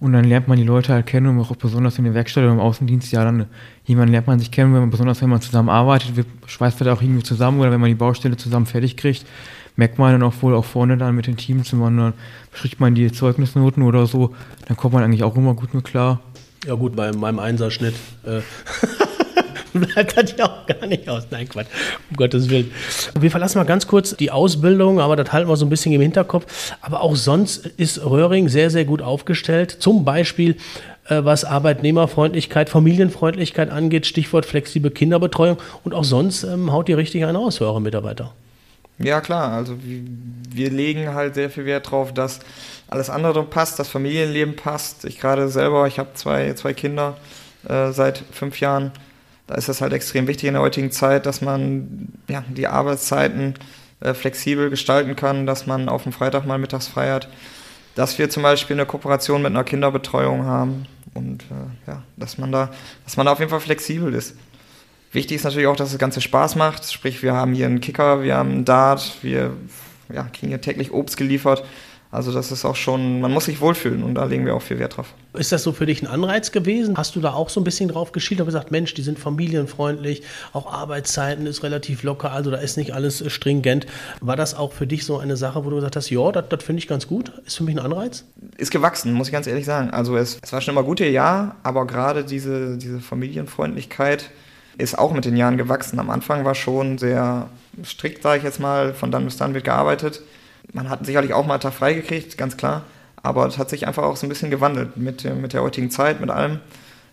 und 0.00 0.12
dann 0.12 0.24
lernt 0.24 0.46
man 0.46 0.58
die 0.58 0.64
Leute 0.64 0.92
halt 0.92 1.06
kennen 1.06 1.26
und 1.26 1.40
auch 1.40 1.54
besonders 1.56 1.98
in 1.98 2.04
der 2.04 2.14
Werkstatt 2.14 2.44
oder 2.44 2.52
im 2.52 2.60
Außendienst, 2.60 3.10
ja, 3.12 3.24
dann 3.24 3.46
jemanden 3.84 4.12
lernt 4.12 4.26
man 4.26 4.38
sich 4.38 4.50
kennen, 4.50 4.72
wenn 4.74 4.80
man, 4.80 4.90
besonders 4.90 5.22
wenn 5.22 5.30
man 5.30 5.40
zusammen 5.40 5.70
arbeitet, 5.70 6.26
schweißt 6.46 6.80
da 6.82 6.92
auch 6.92 7.02
irgendwie 7.02 7.22
zusammen 7.22 7.58
oder 7.60 7.72
wenn 7.72 7.80
man 7.80 7.88
die 7.88 7.96
Baustelle 7.96 8.36
zusammen 8.36 8.66
fertig 8.66 8.96
kriegt, 8.96 9.24
merkt 9.76 9.98
man 9.98 10.12
dann 10.12 10.22
auch 10.22 10.34
wohl 10.42 10.54
auch 10.54 10.64
vorne 10.64 10.96
dann 10.96 11.16
mit 11.16 11.26
den 11.26 11.36
Teams, 11.36 11.72
wenn 11.72 11.80
man 11.80 11.96
dann 11.96 12.12
bespricht 12.52 12.80
man 12.80 12.94
die 12.94 13.10
Zeugnisnoten 13.10 13.82
oder 13.82 14.06
so, 14.06 14.34
dann 14.66 14.76
kommt 14.76 14.94
man 14.94 15.02
eigentlich 15.02 15.22
auch 15.22 15.36
immer 15.36 15.54
gut 15.54 15.74
mit 15.74 15.84
klar. 15.84 16.20
Ja 16.66 16.74
gut, 16.74 16.94
bei 16.94 17.12
meinem 17.12 17.38
Einserschnitt 17.38 17.94
äh, 18.24 18.40
bleibt 19.80 20.16
das 20.16 20.34
ja 20.36 20.46
auch 20.46 20.66
gar 20.66 20.86
nicht 20.86 21.08
aus. 21.08 21.24
Nein, 21.30 21.48
Quatsch, 21.48 21.68
um 22.10 22.16
Gottes 22.16 22.50
Willen. 22.50 22.70
Wir 23.18 23.30
verlassen 23.30 23.58
mal 23.58 23.64
ganz 23.64 23.86
kurz 23.86 24.16
die 24.16 24.30
Ausbildung, 24.30 25.00
aber 25.00 25.16
das 25.16 25.32
halten 25.32 25.48
wir 25.48 25.56
so 25.56 25.66
ein 25.66 25.70
bisschen 25.70 25.92
im 25.92 26.00
Hinterkopf. 26.00 26.74
Aber 26.80 27.02
auch 27.02 27.16
sonst 27.16 27.66
ist 27.66 28.04
Röhring 28.04 28.48
sehr, 28.48 28.70
sehr 28.70 28.84
gut 28.84 29.02
aufgestellt. 29.02 29.70
Zum 29.70 30.04
Beispiel 30.04 30.56
äh, 31.08 31.24
was 31.24 31.44
Arbeitnehmerfreundlichkeit, 31.44 32.68
Familienfreundlichkeit 32.68 33.70
angeht, 33.70 34.06
Stichwort 34.06 34.46
flexible 34.46 34.90
Kinderbetreuung. 34.90 35.58
Und 35.84 35.94
auch 35.94 36.04
sonst 36.04 36.44
ähm, 36.44 36.72
haut 36.72 36.88
ihr 36.88 36.96
richtig 36.96 37.24
eine 37.24 37.38
aus 37.38 37.58
für 37.58 37.66
eure 37.66 37.80
Mitarbeiter. 37.80 38.32
Ja, 38.98 39.20
klar. 39.20 39.52
Also 39.52 39.76
wir 39.80 40.70
legen 40.70 41.14
halt 41.14 41.34
sehr 41.34 41.50
viel 41.50 41.64
Wert 41.64 41.90
drauf, 41.90 42.12
dass 42.12 42.40
alles 42.88 43.10
andere 43.10 43.44
passt, 43.44 43.78
das 43.78 43.88
Familienleben 43.88 44.56
passt. 44.56 45.04
Ich 45.04 45.20
gerade 45.20 45.48
selber, 45.48 45.86
ich 45.86 45.98
habe 45.98 46.10
zwei, 46.14 46.52
zwei 46.54 46.74
Kinder 46.74 47.16
äh, 47.68 47.92
seit 47.92 48.22
fünf 48.32 48.60
Jahren. 48.60 48.92
Da 49.48 49.54
ist 49.54 49.68
es 49.68 49.80
halt 49.80 49.94
extrem 49.94 50.28
wichtig 50.28 50.46
in 50.46 50.54
der 50.54 50.62
heutigen 50.62 50.90
Zeit, 50.90 51.26
dass 51.26 51.40
man 51.40 52.12
ja, 52.28 52.44
die 52.48 52.66
Arbeitszeiten 52.66 53.54
äh, 54.00 54.14
flexibel 54.14 54.70
gestalten 54.70 55.16
kann, 55.16 55.46
dass 55.46 55.66
man 55.66 55.88
auf 55.88 56.04
dem 56.04 56.12
Freitag 56.12 56.46
mal 56.46 56.58
mittags 56.58 56.86
frei 56.86 57.10
hat. 57.10 57.28
Dass 57.94 58.18
wir 58.18 58.30
zum 58.30 58.42
Beispiel 58.42 58.76
eine 58.76 58.86
Kooperation 58.86 59.42
mit 59.42 59.50
einer 59.50 59.64
Kinderbetreuung 59.64 60.44
haben 60.44 60.86
und 61.14 61.42
äh, 61.44 61.90
ja, 61.90 62.02
dass 62.16 62.38
man 62.38 62.52
da, 62.52 62.70
dass 63.04 63.16
man 63.16 63.26
da 63.26 63.32
auf 63.32 63.38
jeden 63.38 63.50
Fall 63.50 63.60
flexibel 63.60 64.14
ist. 64.14 64.36
Wichtig 65.12 65.36
ist 65.36 65.44
natürlich 65.44 65.66
auch, 65.66 65.76
dass 65.76 65.90
das 65.90 65.98
Ganze 65.98 66.20
Spaß 66.20 66.54
macht. 66.56 66.84
Sprich, 66.92 67.22
wir 67.22 67.32
haben 67.32 67.54
hier 67.54 67.66
einen 67.66 67.80
Kicker, 67.80 68.22
wir 68.22 68.36
haben 68.36 68.50
einen 68.50 68.64
Dart, 68.66 69.16
wir 69.22 69.54
ja, 70.12 70.24
kriegen 70.24 70.48
hier 70.48 70.60
täglich 70.60 70.92
Obst 70.92 71.16
geliefert. 71.16 71.64
Also 72.10 72.32
das 72.32 72.50
ist 72.50 72.64
auch 72.64 72.76
schon, 72.76 73.20
man 73.20 73.30
muss 73.32 73.44
sich 73.44 73.60
wohlfühlen 73.60 74.02
und 74.02 74.14
da 74.14 74.24
legen 74.24 74.46
wir 74.46 74.54
auch 74.54 74.62
viel 74.62 74.78
Wert 74.78 74.96
drauf. 74.96 75.12
Ist 75.34 75.52
das 75.52 75.62
so 75.62 75.72
für 75.72 75.84
dich 75.84 76.02
ein 76.02 76.06
Anreiz 76.06 76.52
gewesen? 76.52 76.96
Hast 76.96 77.14
du 77.16 77.20
da 77.20 77.34
auch 77.34 77.50
so 77.50 77.60
ein 77.60 77.64
bisschen 77.64 77.90
drauf 77.90 78.12
geschielt 78.12 78.40
und 78.40 78.46
gesagt, 78.46 78.70
Mensch, 78.70 78.94
die 78.94 79.02
sind 79.02 79.18
familienfreundlich, 79.18 80.22
auch 80.54 80.72
Arbeitszeiten 80.72 81.46
ist 81.46 81.62
relativ 81.62 82.02
locker, 82.04 82.32
also 82.32 82.50
da 82.50 82.56
ist 82.56 82.78
nicht 82.78 82.94
alles 82.94 83.30
stringent. 83.30 83.86
War 84.22 84.36
das 84.36 84.54
auch 84.54 84.72
für 84.72 84.86
dich 84.86 85.04
so 85.04 85.18
eine 85.18 85.36
Sache, 85.36 85.66
wo 85.66 85.70
du 85.70 85.76
gesagt 85.76 85.96
hast, 85.96 86.08
ja, 86.08 86.32
das 86.32 86.64
finde 86.64 86.78
ich 86.78 86.88
ganz 86.88 87.06
gut? 87.06 87.30
Ist 87.44 87.58
für 87.58 87.64
mich 87.64 87.76
ein 87.76 87.84
Anreiz? 87.84 88.24
Ist 88.56 88.70
gewachsen, 88.70 89.12
muss 89.12 89.28
ich 89.28 89.32
ganz 89.32 89.46
ehrlich 89.46 89.66
sagen. 89.66 89.90
Also 89.90 90.16
es, 90.16 90.38
es 90.42 90.52
war 90.52 90.62
schon 90.62 90.72
immer 90.72 90.84
gute 90.84 91.06
ja, 91.06 91.56
aber 91.62 91.86
gerade 91.86 92.24
diese, 92.24 92.78
diese 92.78 93.00
Familienfreundlichkeit 93.00 94.30
ist 94.78 94.98
auch 94.98 95.12
mit 95.12 95.26
den 95.26 95.36
Jahren 95.36 95.58
gewachsen. 95.58 95.98
Am 95.98 96.08
Anfang 96.08 96.46
war 96.46 96.54
schon 96.54 96.96
sehr 96.96 97.50
strikt, 97.84 98.22
sage 98.22 98.38
ich 98.38 98.44
jetzt 98.44 98.60
mal, 98.60 98.94
von 98.94 99.10
dann 99.10 99.24
bis 99.24 99.36
dann 99.36 99.52
wird 99.52 99.64
gearbeitet 99.64 100.22
man 100.72 100.90
hat 100.90 101.06
sicherlich 101.06 101.32
auch 101.32 101.46
mal 101.46 101.54
einen 101.54 101.62
Tag 101.62 101.74
frei 101.74 101.94
gekriegt, 101.94 102.38
ganz 102.38 102.56
klar. 102.56 102.84
Aber 103.22 103.46
es 103.46 103.58
hat 103.58 103.70
sich 103.70 103.86
einfach 103.86 104.04
auch 104.04 104.16
so 104.16 104.26
ein 104.26 104.28
bisschen 104.28 104.50
gewandelt 104.50 104.96
mit, 104.96 105.24
mit 105.24 105.52
der 105.52 105.62
heutigen 105.62 105.90
Zeit, 105.90 106.20
mit 106.20 106.30
allem. 106.30 106.60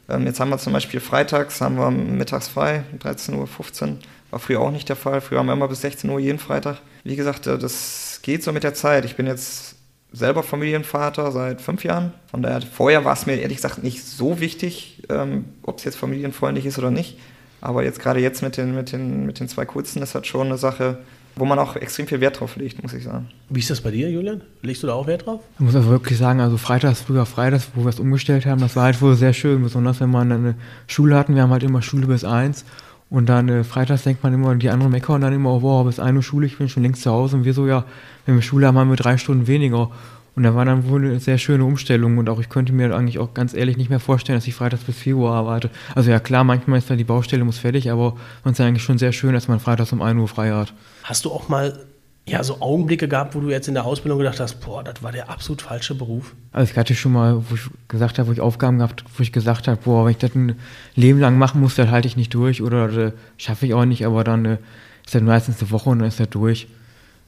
Ähm, 0.07 0.25
jetzt 0.25 0.39
haben 0.39 0.49
wir 0.49 0.57
zum 0.57 0.73
Beispiel 0.73 0.99
freitags, 0.99 1.61
haben 1.61 1.77
wir 1.77 1.89
mittags 1.89 2.47
frei, 2.47 2.83
13.15 2.99 3.33
Uhr. 3.35 3.97
War 4.31 4.39
früher 4.39 4.61
auch 4.61 4.71
nicht 4.71 4.89
der 4.89 4.95
Fall. 4.95 5.21
Früher 5.21 5.39
haben 5.39 5.47
wir 5.47 5.53
immer 5.53 5.67
bis 5.67 5.81
16 5.81 6.09
Uhr 6.09 6.19
jeden 6.19 6.39
Freitag. 6.39 6.77
Wie 7.03 7.15
gesagt, 7.15 7.47
äh, 7.47 7.57
das 7.57 8.19
geht 8.21 8.43
so 8.43 8.51
mit 8.51 8.63
der 8.63 8.73
Zeit. 8.73 9.05
Ich 9.05 9.15
bin 9.15 9.27
jetzt 9.27 9.75
selber 10.11 10.43
Familienvater 10.43 11.31
seit 11.31 11.61
fünf 11.61 11.83
Jahren. 11.83 12.13
Von 12.31 12.41
daher, 12.41 12.61
vorher 12.61 13.03
war 13.03 13.13
es 13.13 13.25
mir 13.25 13.35
ehrlich 13.35 13.57
gesagt 13.57 13.83
nicht 13.83 14.03
so 14.03 14.39
wichtig, 14.39 15.03
ähm, 15.09 15.45
ob 15.63 15.79
es 15.79 15.83
jetzt 15.83 15.97
familienfreundlich 15.97 16.65
ist 16.65 16.77
oder 16.77 16.91
nicht. 16.91 17.17
Aber 17.61 17.83
jetzt 17.83 17.99
gerade 17.99 18.19
jetzt 18.19 18.41
mit 18.41 18.57
den, 18.57 18.75
mit, 18.75 18.91
den, 18.91 19.25
mit 19.25 19.39
den 19.39 19.49
zwei 19.49 19.65
Kurzen 19.65 20.01
ist 20.01 20.13
das 20.15 20.27
schon 20.27 20.47
eine 20.47 20.57
Sache, 20.57 20.99
wo 21.35 21.45
man 21.45 21.59
auch 21.59 21.75
extrem 21.75 22.07
viel 22.07 22.21
Wert 22.21 22.39
drauf 22.39 22.55
legt, 22.55 22.81
muss 22.81 22.93
ich 22.93 23.03
sagen. 23.03 23.27
Wie 23.49 23.59
ist 23.59 23.69
das 23.69 23.81
bei 23.81 23.91
dir, 23.91 24.09
Julian? 24.09 24.41
Legst 24.61 24.83
du 24.83 24.87
da 24.87 24.93
auch 24.93 25.07
Wert 25.07 25.25
drauf? 25.25 25.41
Ich 25.55 25.59
muss 25.59 25.75
auch 25.75 25.85
wirklich 25.87 26.17
sagen, 26.17 26.39
also 26.39 26.57
freitags, 26.57 27.01
früher 27.01 27.25
freitags, 27.25 27.69
wo 27.75 27.83
wir 27.83 27.89
es 27.89 27.99
umgestellt 27.99 28.45
haben, 28.45 28.61
das 28.61 28.75
war 28.75 28.83
halt 28.83 29.01
wohl 29.01 29.15
sehr 29.15 29.33
schön, 29.33 29.61
besonders 29.61 29.99
wenn 29.99 30.11
man 30.11 30.31
eine 30.31 30.55
Schule 30.87 31.15
hatten. 31.15 31.35
Wir 31.35 31.43
haben 31.43 31.51
halt 31.51 31.63
immer 31.63 31.81
Schule 31.81 32.07
bis 32.07 32.23
eins 32.23 32.65
und 33.09 33.27
dann 33.27 33.49
äh, 33.49 33.63
freitags 33.63 34.03
denkt 34.03 34.23
man 34.23 34.33
immer, 34.33 34.55
die 34.55 34.69
anderen 34.69 34.91
meckern 34.91 35.21
dann 35.21 35.33
immer, 35.33 35.51
oh, 35.51 35.61
wow, 35.61 35.85
bis 35.85 35.99
eine 35.99 36.23
Schule, 36.23 36.47
ich 36.47 36.57
bin 36.57 36.69
schon 36.69 36.83
längst 36.83 37.03
zu 37.03 37.11
Hause 37.11 37.37
und 37.37 37.45
wir 37.45 37.53
so, 37.53 37.67
ja, 37.67 37.85
wenn 38.25 38.35
wir 38.35 38.41
Schule 38.41 38.67
haben, 38.67 38.77
haben 38.77 38.89
wir 38.89 38.97
drei 38.97 39.17
Stunden 39.17 39.47
weniger. 39.47 39.91
Und 40.35 40.43
da 40.43 40.53
war 40.53 40.65
dann 40.65 40.89
wohl 40.89 41.05
eine 41.05 41.19
sehr 41.19 41.37
schöne 41.37 41.63
Umstellung 41.63 42.17
und 42.17 42.29
auch 42.29 42.39
ich 42.39 42.49
könnte 42.49 42.73
mir 42.73 42.93
eigentlich 42.93 43.19
auch 43.19 43.33
ganz 43.33 43.53
ehrlich 43.53 43.77
nicht 43.77 43.89
mehr 43.89 44.01
vorstellen, 44.01 44.37
dass 44.37 44.47
ich 44.47 44.53
freitags 44.53 44.83
bis 44.83 44.97
4 44.97 45.15
Uhr 45.15 45.31
arbeite. 45.31 45.69
Also 45.95 46.11
ja 46.11 46.19
klar, 46.19 46.43
manchmal 46.43 46.79
ist 46.79 46.89
da 46.89 46.95
die 46.95 47.05
Baustelle 47.05 47.45
muss 47.45 47.57
fertig, 47.57 47.89
aber 47.89 48.17
es 48.43 48.51
ist 48.51 48.61
eigentlich 48.61 48.83
schon 48.83 48.97
sehr 48.97 49.13
schön, 49.13 49.33
dass 49.33 49.47
man 49.47 49.59
freitags 49.59 49.93
um 49.93 50.01
1 50.01 50.19
Uhr 50.19 50.27
frei 50.27 50.51
hat. 50.51 50.73
Hast 51.03 51.23
du 51.23 51.31
auch 51.31 51.47
mal 51.47 51.85
ja, 52.27 52.43
so 52.43 52.59
Augenblicke 52.59 53.07
gehabt, 53.07 53.35
wo 53.35 53.39
du 53.39 53.49
jetzt 53.49 53.67
in 53.67 53.75
der 53.75 53.85
Ausbildung 53.85 54.17
gedacht 54.17 54.39
hast, 54.39 54.55
boah, 54.55 54.83
das 54.83 55.03
war 55.03 55.11
der 55.11 55.29
absolut 55.29 55.61
falsche 55.61 55.93
Beruf? 55.93 56.35
Also 56.51 56.71
ich 56.71 56.77
hatte 56.77 56.95
schon 56.95 57.13
mal, 57.13 57.43
wo 57.49 57.55
ich 57.55 57.69
gesagt 57.87 58.17
habe, 58.17 58.27
wo 58.27 58.31
ich 58.31 58.41
Aufgaben 58.41 58.79
gehabt, 58.79 59.05
wo 59.15 59.21
ich 59.21 59.31
gesagt 59.31 59.67
habe, 59.67 59.79
boah, 59.83 60.05
wenn 60.05 60.11
ich 60.11 60.17
das 60.17 60.33
ein 60.33 60.55
Leben 60.95 61.19
lang 61.19 61.37
machen 61.37 61.61
muss, 61.61 61.75
dann 61.75 61.91
halte 61.91 62.07
ich 62.07 62.17
nicht 62.17 62.33
durch 62.33 62.63
oder 62.63 62.89
äh, 62.89 63.11
schaffe 63.37 63.67
ich 63.67 63.75
auch 63.75 63.85
nicht, 63.85 64.05
aber 64.05 64.23
dann 64.23 64.43
äh, 64.45 64.57
ist 65.05 65.13
das 65.13 65.21
meistens 65.21 65.61
eine 65.61 65.69
Woche 65.69 65.91
und 65.91 65.99
dann 65.99 66.07
ist 66.07 66.19
das 66.19 66.29
durch. 66.29 66.67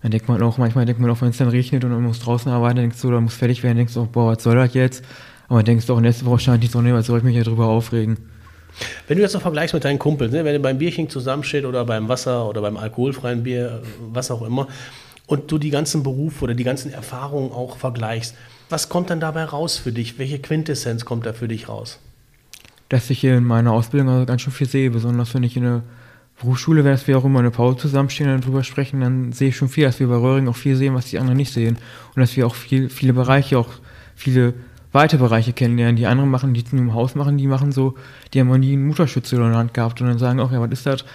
Dann 0.01 0.11
denkt 0.11 0.27
man 0.27 0.41
auch, 0.43 0.57
manchmal 0.57 0.85
denkt 0.85 1.01
man 1.01 1.09
auch, 1.09 1.21
wenn 1.21 1.29
es 1.29 1.37
dann 1.37 1.49
regnet 1.49 1.83
und 1.83 1.91
man 1.91 2.03
muss 2.03 2.19
draußen 2.19 2.51
arbeiten, 2.51 2.75
dann 2.77 2.83
denkst 2.83 3.01
du, 3.01 3.07
oder 3.07 3.19
muss 3.19 3.33
fertig 3.33 3.63
werden, 3.63 3.77
denkst 3.77 3.95
du 3.95 4.01
auch, 4.01 4.07
boah, 4.07 4.33
was 4.33 4.43
soll 4.43 4.55
das 4.55 4.73
jetzt? 4.73 5.03
Aber 5.47 5.59
dann 5.59 5.65
denkst 5.65 5.85
du 5.87 5.93
auch, 5.93 5.99
nächste 5.99 6.25
Woche 6.25 6.39
scheint 6.39 6.63
die 6.63 6.67
Sonne, 6.67 6.93
was 6.93 7.07
soll 7.07 7.19
ich 7.19 7.23
mich 7.23 7.35
ja 7.35 7.43
drüber 7.43 7.67
aufregen? 7.67 8.17
Wenn 9.07 9.17
du 9.17 9.23
jetzt 9.23 9.33
noch 9.33 9.41
vergleichst 9.41 9.73
mit 9.73 9.85
deinen 9.85 9.97
Kumpels, 9.97 10.31
ne, 10.31 10.45
wenn 10.45 10.53
ihr 10.53 10.61
beim 10.61 10.77
Bierchen 10.77 11.09
zusammensteht 11.09 11.65
oder 11.65 11.83
beim 11.85 12.07
Wasser 12.09 12.47
oder 12.47 12.61
beim 12.61 12.77
alkoholfreien 12.77 13.43
Bier, 13.43 13.81
was 14.11 14.29
auch 14.29 14.43
immer, 14.43 14.67
und 15.25 15.51
du 15.51 15.57
die 15.57 15.71
ganzen 15.71 16.03
Berufe 16.03 16.43
oder 16.43 16.53
die 16.53 16.63
ganzen 16.63 16.91
Erfahrungen 16.93 17.51
auch 17.51 17.77
vergleichst, 17.77 18.35
was 18.69 18.89
kommt 18.89 19.09
dann 19.09 19.19
dabei 19.19 19.45
raus 19.45 19.77
für 19.77 19.91
dich? 19.91 20.19
Welche 20.19 20.39
Quintessenz 20.39 21.05
kommt 21.05 21.25
da 21.25 21.33
für 21.33 21.47
dich 21.47 21.69
raus? 21.69 21.99
Dass 22.89 23.09
ich 23.09 23.19
hier 23.19 23.37
in 23.37 23.43
meiner 23.43 23.71
Ausbildung 23.71 24.09
also 24.09 24.25
ganz 24.25 24.41
schön 24.41 24.53
viel 24.53 24.67
sehe, 24.67 24.91
besonders 24.91 25.33
wenn 25.33 25.43
ich 25.43 25.57
in 25.57 25.63
der 25.63 25.83
Berufsschule, 26.39 26.83
wenn 26.83 26.97
wir 27.05 27.17
auch 27.17 27.25
immer 27.25 27.39
eine 27.39 27.51
Pause 27.51 27.77
zusammenstehen 27.77 28.33
und 28.33 28.45
drüber 28.45 28.63
sprechen, 28.63 29.01
dann 29.01 29.31
sehe 29.31 29.49
ich 29.49 29.57
schon 29.57 29.69
viel, 29.69 29.85
dass 29.85 29.99
wir 29.99 30.07
bei 30.07 30.15
Röhring 30.15 30.47
auch 30.47 30.55
viel 30.55 30.75
sehen, 30.75 30.93
was 30.93 31.07
die 31.07 31.17
anderen 31.17 31.37
nicht 31.37 31.51
sehen. 31.51 31.77
Und 32.15 32.19
dass 32.19 32.35
wir 32.37 32.45
auch 32.45 32.55
viel, 32.55 32.89
viele 32.89 33.13
Bereiche, 33.13 33.57
auch 33.57 33.69
viele 34.15 34.53
weite 34.91 35.17
Bereiche 35.17 35.53
kennenlernen. 35.53 35.95
Die 35.95 36.05
anderen 36.05 36.29
machen, 36.29 36.53
die 36.53 36.63
zum 36.63 36.93
Haus 36.93 37.15
machen, 37.15 37.37
die 37.37 37.47
machen 37.47 37.71
so, 37.71 37.95
die 38.33 38.39
haben 38.39 38.47
noch 38.47 38.57
nie 38.57 38.73
einen 38.73 38.85
Mutterschütze 38.87 39.35
in 39.35 39.41
der 39.41 39.55
Hand 39.55 39.73
gehabt 39.73 39.99
und 39.99 40.07
dann 40.07 40.19
sagen 40.19 40.39
auch, 40.39 40.51
ja, 40.51 40.61
was 40.61 40.71
ist 40.71 40.85
das? 40.85 41.05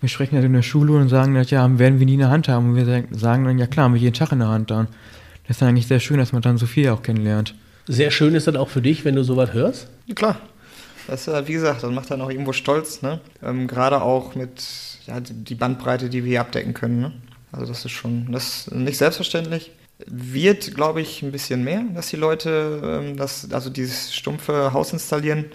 Wir 0.00 0.08
sprechen 0.08 0.36
das 0.36 0.44
in 0.44 0.52
der 0.52 0.62
Schule 0.62 0.94
und 0.94 1.08
sagen, 1.08 1.34
das, 1.34 1.50
ja, 1.50 1.78
werden 1.78 1.98
wir 1.98 2.06
nie 2.06 2.14
in 2.14 2.20
der 2.20 2.30
Hand 2.30 2.48
haben. 2.48 2.70
Und 2.70 2.76
wir 2.76 2.86
sagen 3.12 3.44
dann, 3.44 3.58
ja 3.58 3.66
klar, 3.66 3.84
haben 3.84 3.94
wir 3.94 4.00
jeden 4.00 4.14
Tag 4.14 4.32
in 4.32 4.40
der 4.40 4.48
Hand 4.48 4.70
dann. 4.70 4.88
Das 5.46 5.56
ist 5.56 5.62
dann 5.62 5.68
eigentlich 5.68 5.86
sehr 5.86 6.00
schön, 6.00 6.18
dass 6.18 6.32
man 6.32 6.42
dann 6.42 6.58
so 6.58 6.66
viel 6.66 6.88
auch 6.88 7.02
kennenlernt. 7.02 7.54
Sehr 7.86 8.10
schön 8.10 8.34
ist 8.34 8.46
das 8.46 8.54
auch 8.56 8.68
für 8.68 8.80
dich, 8.80 9.04
wenn 9.04 9.16
du 9.16 9.22
sowas 9.22 9.52
hörst? 9.52 9.88
Klar. 10.14 10.36
Das, 11.06 11.28
äh, 11.28 11.46
wie 11.48 11.54
gesagt, 11.54 11.82
das 11.82 11.90
macht 11.90 12.10
dann 12.10 12.20
auch 12.20 12.30
irgendwo 12.30 12.52
stolz, 12.52 13.02
ne? 13.02 13.20
Ähm, 13.42 13.66
Gerade 13.66 14.02
auch 14.02 14.34
mit 14.34 14.62
ja, 15.06 15.20
die 15.20 15.54
Bandbreite, 15.54 16.08
die 16.08 16.24
wir 16.24 16.30
hier 16.30 16.40
abdecken 16.40 16.74
können. 16.74 17.00
Ne? 17.00 17.12
Also 17.50 17.66
das 17.66 17.84
ist 17.84 17.92
schon, 17.92 18.30
das 18.32 18.66
ist 18.68 18.74
nicht 18.74 18.98
selbstverständlich. 18.98 19.72
Wird, 20.06 20.74
glaube 20.74 21.00
ich, 21.00 21.22
ein 21.22 21.32
bisschen 21.32 21.62
mehr, 21.62 21.82
dass 21.94 22.08
die 22.08 22.16
Leute 22.16 23.02
ähm, 23.04 23.16
das, 23.16 23.52
also 23.52 23.70
dieses 23.70 24.14
stumpfe 24.14 24.72
Haus 24.72 24.92
installieren. 24.92 25.46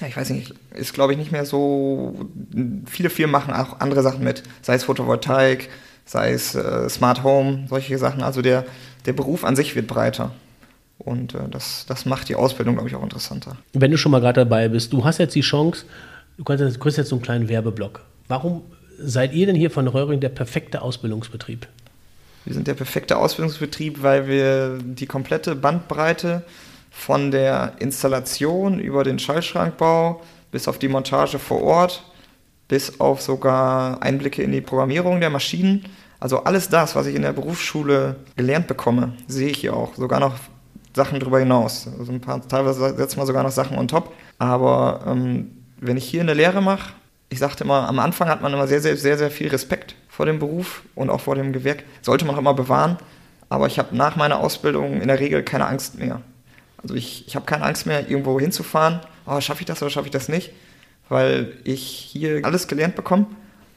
Ja, 0.00 0.06
ich 0.08 0.16
weiß 0.16 0.30
nicht, 0.30 0.54
ist, 0.74 0.94
glaube 0.94 1.12
ich, 1.12 1.18
nicht 1.18 1.32
mehr 1.32 1.44
so. 1.44 2.26
Viele 2.86 3.10
Firmen 3.10 3.32
machen 3.32 3.54
auch 3.54 3.80
andere 3.80 4.02
Sachen 4.02 4.24
mit, 4.24 4.42
sei 4.62 4.74
es 4.74 4.84
Photovoltaik, 4.84 5.68
sei 6.04 6.32
es 6.32 6.54
äh, 6.54 6.88
Smart 6.88 7.22
Home, 7.22 7.66
solche 7.68 7.98
Sachen. 7.98 8.22
Also 8.22 8.42
der, 8.42 8.64
der 9.04 9.12
Beruf 9.12 9.44
an 9.44 9.56
sich 9.56 9.76
wird 9.76 9.86
breiter. 9.86 10.32
Und 10.98 11.34
äh, 11.34 11.48
das, 11.50 11.86
das 11.86 12.06
macht 12.06 12.28
die 12.28 12.34
Ausbildung, 12.34 12.74
glaube 12.74 12.88
ich, 12.88 12.94
auch 12.94 13.02
interessanter. 13.02 13.56
Wenn 13.72 13.90
du 13.90 13.98
schon 13.98 14.12
mal 14.12 14.20
gerade 14.20 14.40
dabei 14.40 14.68
bist, 14.68 14.92
du 14.92 15.04
hast 15.04 15.18
jetzt 15.18 15.34
die 15.34 15.42
Chance, 15.42 15.84
du 16.38 16.44
kannst, 16.44 16.80
kriegst 16.80 16.98
jetzt 16.98 17.08
so 17.08 17.16
einen 17.16 17.22
kleinen 17.22 17.48
Werbeblock. 17.48 18.00
Warum 18.28 18.62
seid 18.98 19.34
ihr 19.34 19.46
denn 19.46 19.56
hier 19.56 19.70
von 19.70 19.86
Röhring 19.88 20.20
der 20.20 20.30
perfekte 20.30 20.82
Ausbildungsbetrieb? 20.82 21.66
Wir 22.44 22.54
sind 22.54 22.66
der 22.66 22.74
perfekte 22.74 23.18
Ausbildungsbetrieb, 23.18 24.02
weil 24.02 24.28
wir 24.28 24.78
die 24.82 25.06
komplette 25.06 25.56
Bandbreite 25.56 26.42
von 26.90 27.30
der 27.30 27.72
Installation 27.78 28.78
über 28.78 29.04
den 29.04 29.18
Schallschrankbau 29.18 30.22
bis 30.50 30.68
auf 30.68 30.78
die 30.78 30.88
Montage 30.88 31.38
vor 31.38 31.62
Ort, 31.62 32.04
bis 32.68 33.00
auf 33.00 33.20
sogar 33.20 34.02
Einblicke 34.02 34.42
in 34.42 34.52
die 34.52 34.60
Programmierung 34.60 35.20
der 35.20 35.30
Maschinen. 35.30 35.84
Also 36.20 36.44
alles 36.44 36.68
das, 36.68 36.96
was 36.96 37.06
ich 37.06 37.14
in 37.14 37.22
der 37.22 37.32
Berufsschule 37.32 38.16
gelernt 38.36 38.66
bekomme, 38.66 39.12
sehe 39.28 39.48
ich 39.48 39.58
hier 39.58 39.74
auch. 39.74 39.94
Sogar 39.94 40.20
noch 40.20 40.34
Sachen 40.96 41.20
darüber 41.20 41.38
hinaus. 41.38 41.86
Also 41.98 42.10
ein 42.10 42.22
paar, 42.22 42.40
teilweise 42.48 42.96
setzt 42.96 43.18
man 43.18 43.26
sogar 43.26 43.42
noch 43.42 43.50
Sachen 43.50 43.76
on 43.76 43.86
top. 43.86 44.14
Aber 44.38 45.04
ähm, 45.06 45.50
wenn 45.78 45.98
ich 45.98 46.08
hier 46.08 46.22
eine 46.22 46.32
Lehre 46.32 46.62
mache, 46.62 46.94
ich 47.28 47.38
sagte 47.38 47.64
immer, 47.64 47.86
am 47.86 47.98
Anfang 47.98 48.28
hat 48.28 48.40
man 48.40 48.50
immer 48.54 48.66
sehr, 48.66 48.80
sehr, 48.80 48.96
sehr, 48.96 49.18
sehr 49.18 49.30
viel 49.30 49.48
Respekt 49.48 49.94
vor 50.08 50.24
dem 50.24 50.38
Beruf 50.38 50.84
und 50.94 51.10
auch 51.10 51.20
vor 51.20 51.34
dem 51.34 51.52
Gewerk. 51.52 51.84
Sollte 52.00 52.24
man 52.24 52.34
auch 52.34 52.38
immer 52.38 52.54
bewahren. 52.54 52.96
Aber 53.50 53.66
ich 53.66 53.78
habe 53.78 53.94
nach 53.94 54.16
meiner 54.16 54.40
Ausbildung 54.40 55.02
in 55.02 55.08
der 55.08 55.20
Regel 55.20 55.42
keine 55.42 55.66
Angst 55.66 55.98
mehr. 55.98 56.22
Also 56.82 56.94
ich, 56.94 57.26
ich 57.26 57.36
habe 57.36 57.44
keine 57.44 57.64
Angst 57.64 57.84
mehr, 57.86 58.08
irgendwo 58.08 58.40
hinzufahren. 58.40 59.00
Oh, 59.26 59.38
schaffe 59.42 59.60
ich 59.60 59.66
das 59.66 59.82
oder 59.82 59.90
schaffe 59.90 60.06
ich 60.06 60.12
das 60.12 60.30
nicht? 60.30 60.52
Weil 61.10 61.52
ich 61.64 61.82
hier 61.82 62.40
alles 62.42 62.68
gelernt 62.68 62.96
bekomme 62.96 63.26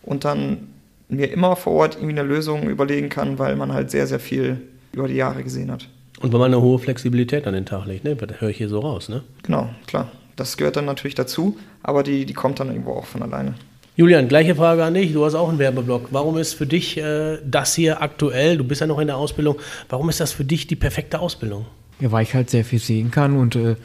und 0.04 0.24
dann 0.24 0.70
mir 1.10 1.30
immer 1.32 1.58
vor 1.58 1.74
Ort 1.74 1.96
irgendwie 1.96 2.18
eine 2.18 2.24
Lösung 2.24 2.70
überlegen 2.70 3.10
kann, 3.10 3.40
weil 3.40 3.58
man 3.58 3.74
halt 3.74 3.92
sehr, 3.92 4.08
sehr 4.08 4.22
viel 4.22 4.62
über 4.94 5.10
die 5.10 5.16
Jahre 5.16 5.44
gesehen 5.44 5.70
hat. 5.70 5.90
Und 6.20 6.34
wenn 6.34 6.40
man 6.40 6.54
eine 6.54 6.62
hohe 6.62 6.80
Flexibilität 6.80 7.48
an 7.48 7.54
den 7.54 7.66
Tag 7.66 7.86
legt, 7.86 8.04
ne? 8.04 8.16
Das 8.16 8.42
höre 8.42 8.50
ich 8.50 8.58
hier 8.58 8.70
so 8.70 8.80
raus, 8.80 9.10
ne? 9.10 9.24
Genau, 9.44 9.70
klar. 9.88 10.12
Das 10.36 10.58
gehört 10.58 10.76
dann 10.76 10.86
natürlich 10.86 11.16
dazu, 11.16 11.58
aber 11.84 12.04
die, 12.04 12.26
die 12.26 12.34
kommt 12.34 12.60
dann 12.60 12.70
irgendwo 12.70 12.94
auch 12.94 13.06
von 13.06 13.22
alleine. 13.22 13.56
Julian, 13.96 14.30
gleiche 14.30 14.56
Frage 14.56 14.86
an 14.86 14.94
dich. 14.94 15.12
Du 15.12 15.26
hast 15.26 15.36
auch 15.36 15.50
einen 15.50 15.60
Werbeblock. 15.60 16.08
Warum 16.12 16.38
ist 16.38 16.54
für 16.54 16.66
dich 16.66 16.98
äh, 16.98 17.38
das 17.46 17.76
hier 17.76 18.02
aktuell, 18.02 18.58
du 18.58 18.64
bist 18.64 18.80
ja 18.80 18.88
noch 18.88 19.00
in 19.00 19.08
der 19.08 19.18
Ausbildung, 19.18 19.58
warum 19.90 20.08
ist 20.08 20.22
das 20.22 20.32
für 20.32 20.46
dich 20.46 20.68
die 20.68 20.78
perfekte 20.78 21.20
Ausbildung? 21.20 21.66
Ja, 22.00 22.12
weil 22.12 22.24
ich 22.24 22.34
halt 22.34 22.50
sehr 22.50 22.64
viel 22.64 22.80
sehen 22.80 23.12
kann 23.12 23.36
und 23.36 23.58
äh, 23.58 23.76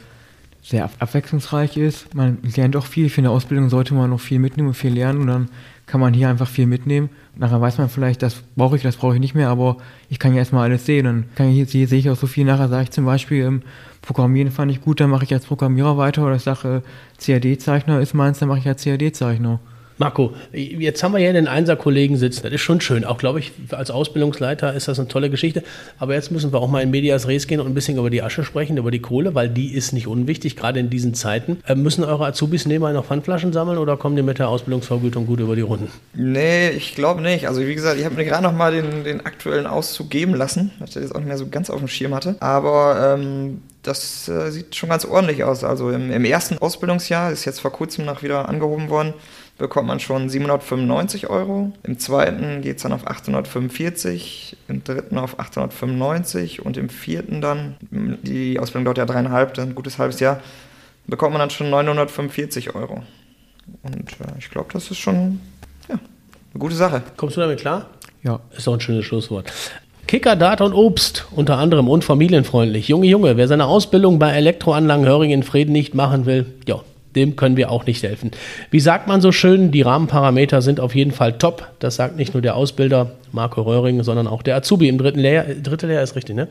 sehr 0.63 0.89
abwechslungsreich 0.99 1.75
ist. 1.75 2.15
Man 2.15 2.37
lernt 2.55 2.77
auch 2.77 2.85
viel. 2.85 3.09
Für 3.09 3.19
eine 3.19 3.29
Ausbildung 3.29 3.69
sollte 3.69 3.93
man 3.93 4.09
noch 4.09 4.21
viel 4.21 4.39
mitnehmen 4.39 4.69
und 4.69 4.75
viel 4.75 4.93
lernen 4.93 5.19
und 5.19 5.27
dann 5.27 5.49
kann 5.85 6.01
man 6.01 6.13
hier 6.13 6.29
einfach 6.29 6.47
viel 6.47 6.65
mitnehmen. 6.65 7.09
Nachher 7.35 7.61
weiß 7.61 7.77
man 7.77 7.89
vielleicht, 7.89 8.21
das 8.21 8.43
brauche 8.55 8.75
ich, 8.75 8.83
das 8.83 8.97
brauche 8.97 9.15
ich 9.15 9.19
nicht 9.19 9.35
mehr, 9.35 9.49
aber 9.49 9.77
ich 10.09 10.19
kann 10.19 10.33
ja 10.33 10.39
erstmal 10.39 10.63
alles 10.63 10.85
sehen. 10.85 11.05
Dann 11.05 11.25
kann 11.35 11.49
ich, 11.49 11.69
hier 11.69 11.87
sehe 11.87 11.99
ich 11.99 12.09
auch 12.09 12.15
so 12.15 12.27
viel. 12.27 12.45
Nachher 12.45 12.69
sage 12.69 12.83
ich 12.83 12.91
zum 12.91 13.05
Beispiel, 13.05 13.43
ähm, 13.43 13.61
Programmieren 14.01 14.51
fand 14.51 14.71
ich 14.71 14.81
gut, 14.81 14.99
dann 14.99 15.09
mache 15.09 15.23
ich 15.23 15.33
als 15.33 15.45
Programmierer 15.45 15.97
weiter 15.97 16.23
oder 16.23 16.35
ich 16.35 16.43
sage, 16.43 16.83
äh, 16.83 17.39
CAD-Zeichner 17.39 17.99
ist 18.01 18.13
meins, 18.13 18.39
dann 18.39 18.49
mache 18.49 18.59
ich 18.59 18.67
als 18.67 18.83
CAD-Zeichner. 18.83 19.59
Marco, 19.97 20.33
jetzt 20.51 21.01
haben 21.03 21.13
wir 21.13 21.19
hier 21.19 21.31
den 21.31 21.47
Einser-Kollegen 21.47 22.17
sitzen. 22.17 22.43
Das 22.43 22.51
ist 22.51 22.61
schon 22.61 22.81
schön. 22.81 23.05
Auch, 23.05 23.17
glaube 23.17 23.39
ich, 23.39 23.53
als 23.71 23.91
Ausbildungsleiter 23.91 24.73
ist 24.73 24.89
das 24.89 24.99
eine 24.99 25.07
tolle 25.07 25.29
Geschichte. 25.29 25.63
Aber 25.99 26.15
jetzt 26.15 26.31
müssen 26.31 26.51
wir 26.51 26.59
auch 26.59 26.67
mal 26.67 26.81
in 26.81 26.91
Medias 26.91 27.29
Res 27.29 27.47
gehen 27.47 27.61
und 27.61 27.67
ein 27.67 27.73
bisschen 27.73 27.97
über 27.97 28.09
die 28.09 28.21
Asche 28.21 28.43
sprechen, 28.43 28.75
über 28.75 28.91
die 28.91 28.99
Kohle, 28.99 29.35
weil 29.35 29.47
die 29.47 29.73
ist 29.73 29.93
nicht 29.93 30.07
unwichtig, 30.07 30.57
gerade 30.57 30.81
in 30.81 30.89
diesen 30.89 31.13
Zeiten. 31.13 31.59
Äh, 31.65 31.75
müssen 31.75 32.03
eure 32.03 32.25
Azubis 32.25 32.65
nebenbei 32.65 32.91
noch 32.91 33.05
Pfandflaschen 33.05 33.53
sammeln 33.53 33.77
oder 33.77 33.95
kommen 33.95 34.17
die 34.17 34.21
mit 34.21 34.37
der 34.37 34.49
Ausbildungsvergütung 34.49 35.27
gut 35.27 35.39
über 35.39 35.55
die 35.55 35.61
Runden? 35.61 35.89
Nee, 36.13 36.71
ich 36.71 36.95
glaube 36.95 37.21
nicht. 37.21 37.47
Also, 37.47 37.65
wie 37.65 37.75
gesagt, 37.75 37.97
ich 37.97 38.03
habe 38.03 38.15
mir 38.15 38.25
gerade 38.25 38.43
noch 38.43 38.53
mal 38.53 38.73
den, 38.73 39.05
den 39.05 39.25
aktuellen 39.25 39.65
Auszug 39.65 40.09
geben 40.09 40.35
lassen, 40.35 40.71
weil 40.79 40.89
ich 40.89 40.93
das 40.93 41.03
jetzt 41.03 41.15
auch 41.15 41.19
nicht 41.19 41.29
mehr 41.29 41.37
so 41.37 41.47
ganz 41.47 41.69
auf 41.69 41.79
dem 41.79 41.87
Schirm 41.87 42.13
hatte. 42.13 42.35
Aber 42.41 43.15
ähm, 43.17 43.61
das 43.81 44.27
äh, 44.27 44.51
sieht 44.51 44.75
schon 44.75 44.89
ganz 44.89 45.05
ordentlich 45.05 45.45
aus. 45.45 45.63
Also, 45.63 45.89
im, 45.89 46.11
im 46.11 46.25
ersten 46.25 46.57
Ausbildungsjahr 46.57 47.31
ist 47.31 47.45
jetzt 47.45 47.61
vor 47.61 47.71
kurzem 47.71 48.03
noch 48.03 48.23
wieder 48.23 48.49
angehoben 48.49 48.89
worden 48.89 49.13
bekommt 49.57 49.87
man 49.87 49.99
schon 49.99 50.29
795 50.29 51.29
Euro. 51.29 51.71
Im 51.83 51.97
zweiten 51.97 52.61
geht 52.61 52.77
es 52.77 52.83
dann 52.83 52.91
auf 52.91 53.07
845, 53.07 54.57
im 54.67 54.83
dritten 54.83 55.17
auf 55.17 55.39
895 55.39 56.65
und 56.65 56.77
im 56.77 56.89
vierten 56.89 57.41
dann, 57.41 57.75
die 57.89 58.59
Ausbildung 58.59 58.85
dauert 58.85 58.97
ja 58.97 59.05
dreieinhalb, 59.05 59.53
dann 59.53 59.69
ein 59.69 59.75
gutes 59.75 59.97
halbes 59.97 60.19
Jahr, 60.19 60.41
bekommt 61.07 61.33
man 61.33 61.39
dann 61.39 61.49
schon 61.49 61.69
945 61.69 62.75
Euro. 62.75 63.03
Und 63.83 64.11
äh, 64.19 64.37
ich 64.39 64.49
glaube, 64.49 64.69
das 64.73 64.91
ist 64.91 64.97
schon 64.97 65.39
ja, 65.87 65.95
eine 65.95 66.59
gute 66.59 66.75
Sache. 66.75 67.01
Kommst 67.17 67.37
du 67.37 67.41
damit 67.41 67.59
klar? 67.59 67.89
Ja. 68.23 68.39
Ist 68.55 68.67
doch 68.67 68.73
ein 68.73 68.81
schönes 68.81 69.05
Schlusswort. 69.05 69.51
Kicker, 70.07 70.35
Data 70.35 70.63
und 70.63 70.73
Obst, 70.73 71.25
unter 71.31 71.57
anderem 71.57 71.89
und 71.89 72.03
familienfreundlich. 72.03 72.87
Junge, 72.87 73.07
Junge, 73.07 73.37
wer 73.37 73.47
seine 73.47 73.65
Ausbildung 73.65 74.19
bei 74.19 74.31
Elektroanlagen 74.31 75.05
Höring 75.05 75.31
in 75.31 75.41
Frieden 75.41 75.71
nicht 75.71 75.95
machen 75.95 76.27
will, 76.27 76.45
ja, 76.67 76.81
dem 77.15 77.35
können 77.35 77.57
wir 77.57 77.71
auch 77.71 77.85
nicht 77.85 78.03
helfen. 78.03 78.31
Wie 78.71 78.79
sagt 78.79 79.07
man 79.07 79.21
so 79.21 79.31
schön, 79.31 79.71
die 79.71 79.81
Rahmenparameter 79.81 80.61
sind 80.61 80.79
auf 80.79 80.95
jeden 80.95 81.11
Fall 81.11 81.37
top. 81.37 81.67
Das 81.79 81.95
sagt 81.95 82.17
nicht 82.17 82.33
nur 82.33 82.41
der 82.41 82.55
Ausbilder 82.55 83.11
Marco 83.31 83.61
Röhring, 83.61 84.03
sondern 84.03 84.27
auch 84.27 84.43
der 84.43 84.55
Azubi 84.55 84.87
im 84.87 84.97
dritten 84.97 85.19
Lehrjahr. 85.19 85.45
Dritte 85.61 85.87
Lehrjahr 85.87 86.03
ist 86.03 86.15
richtig, 86.15 86.35
ne? 86.35 86.47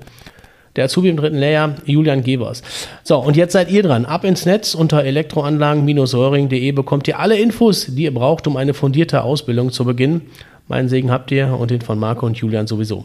Der 0.77 0.87
Azubi 0.87 1.09
im 1.09 1.17
dritten 1.17 1.37
Lehrjahr, 1.37 1.77
Julian 1.85 2.25
Gebers. 2.25 2.63
So, 3.05 3.19
und 3.19 3.37
jetzt 3.37 3.53
seid 3.53 3.71
ihr 3.71 3.83
dran. 3.85 4.07
Ab 4.07 4.25
ins 4.25 4.45
Netz 4.45 4.75
unter 4.75 5.05
elektroanlagen-röhring.de 5.05 6.73
bekommt 6.73 7.07
ihr 7.07 7.21
alle 7.21 7.39
Infos, 7.39 7.87
die 7.87 8.05
ihr 8.05 8.15
braucht, 8.15 8.49
um 8.49 8.57
eine 8.57 8.75
fundierte 8.75 9.23
Ausbildung 9.23 9.71
zu 9.71 9.85
beginnen. 9.85 10.23
Meinen 10.67 10.89
Segen 10.89 11.13
habt 11.13 11.31
ihr 11.31 11.57
und 11.57 11.71
den 11.71 11.81
von 11.81 11.99
Marco 11.99 12.27
und 12.27 12.37
Julian 12.39 12.67
sowieso. 12.67 13.05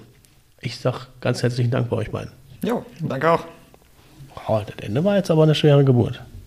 Ich 0.62 0.78
sag 0.78 1.08
ganz 1.22 1.44
herzlichen 1.44 1.72
Dank 1.72 1.90
bei 1.90 1.98
euch 1.98 2.10
beiden. 2.10 2.32
Jo, 2.64 2.84
danke 3.02 3.32
auch. 3.32 3.46
Oh, 4.48 4.60
das 4.66 4.86
Ende 4.86 5.04
war 5.04 5.16
jetzt 5.16 5.30
aber 5.30 5.44
eine 5.44 5.56
schwere 5.56 5.84
Geburt. 5.84 6.22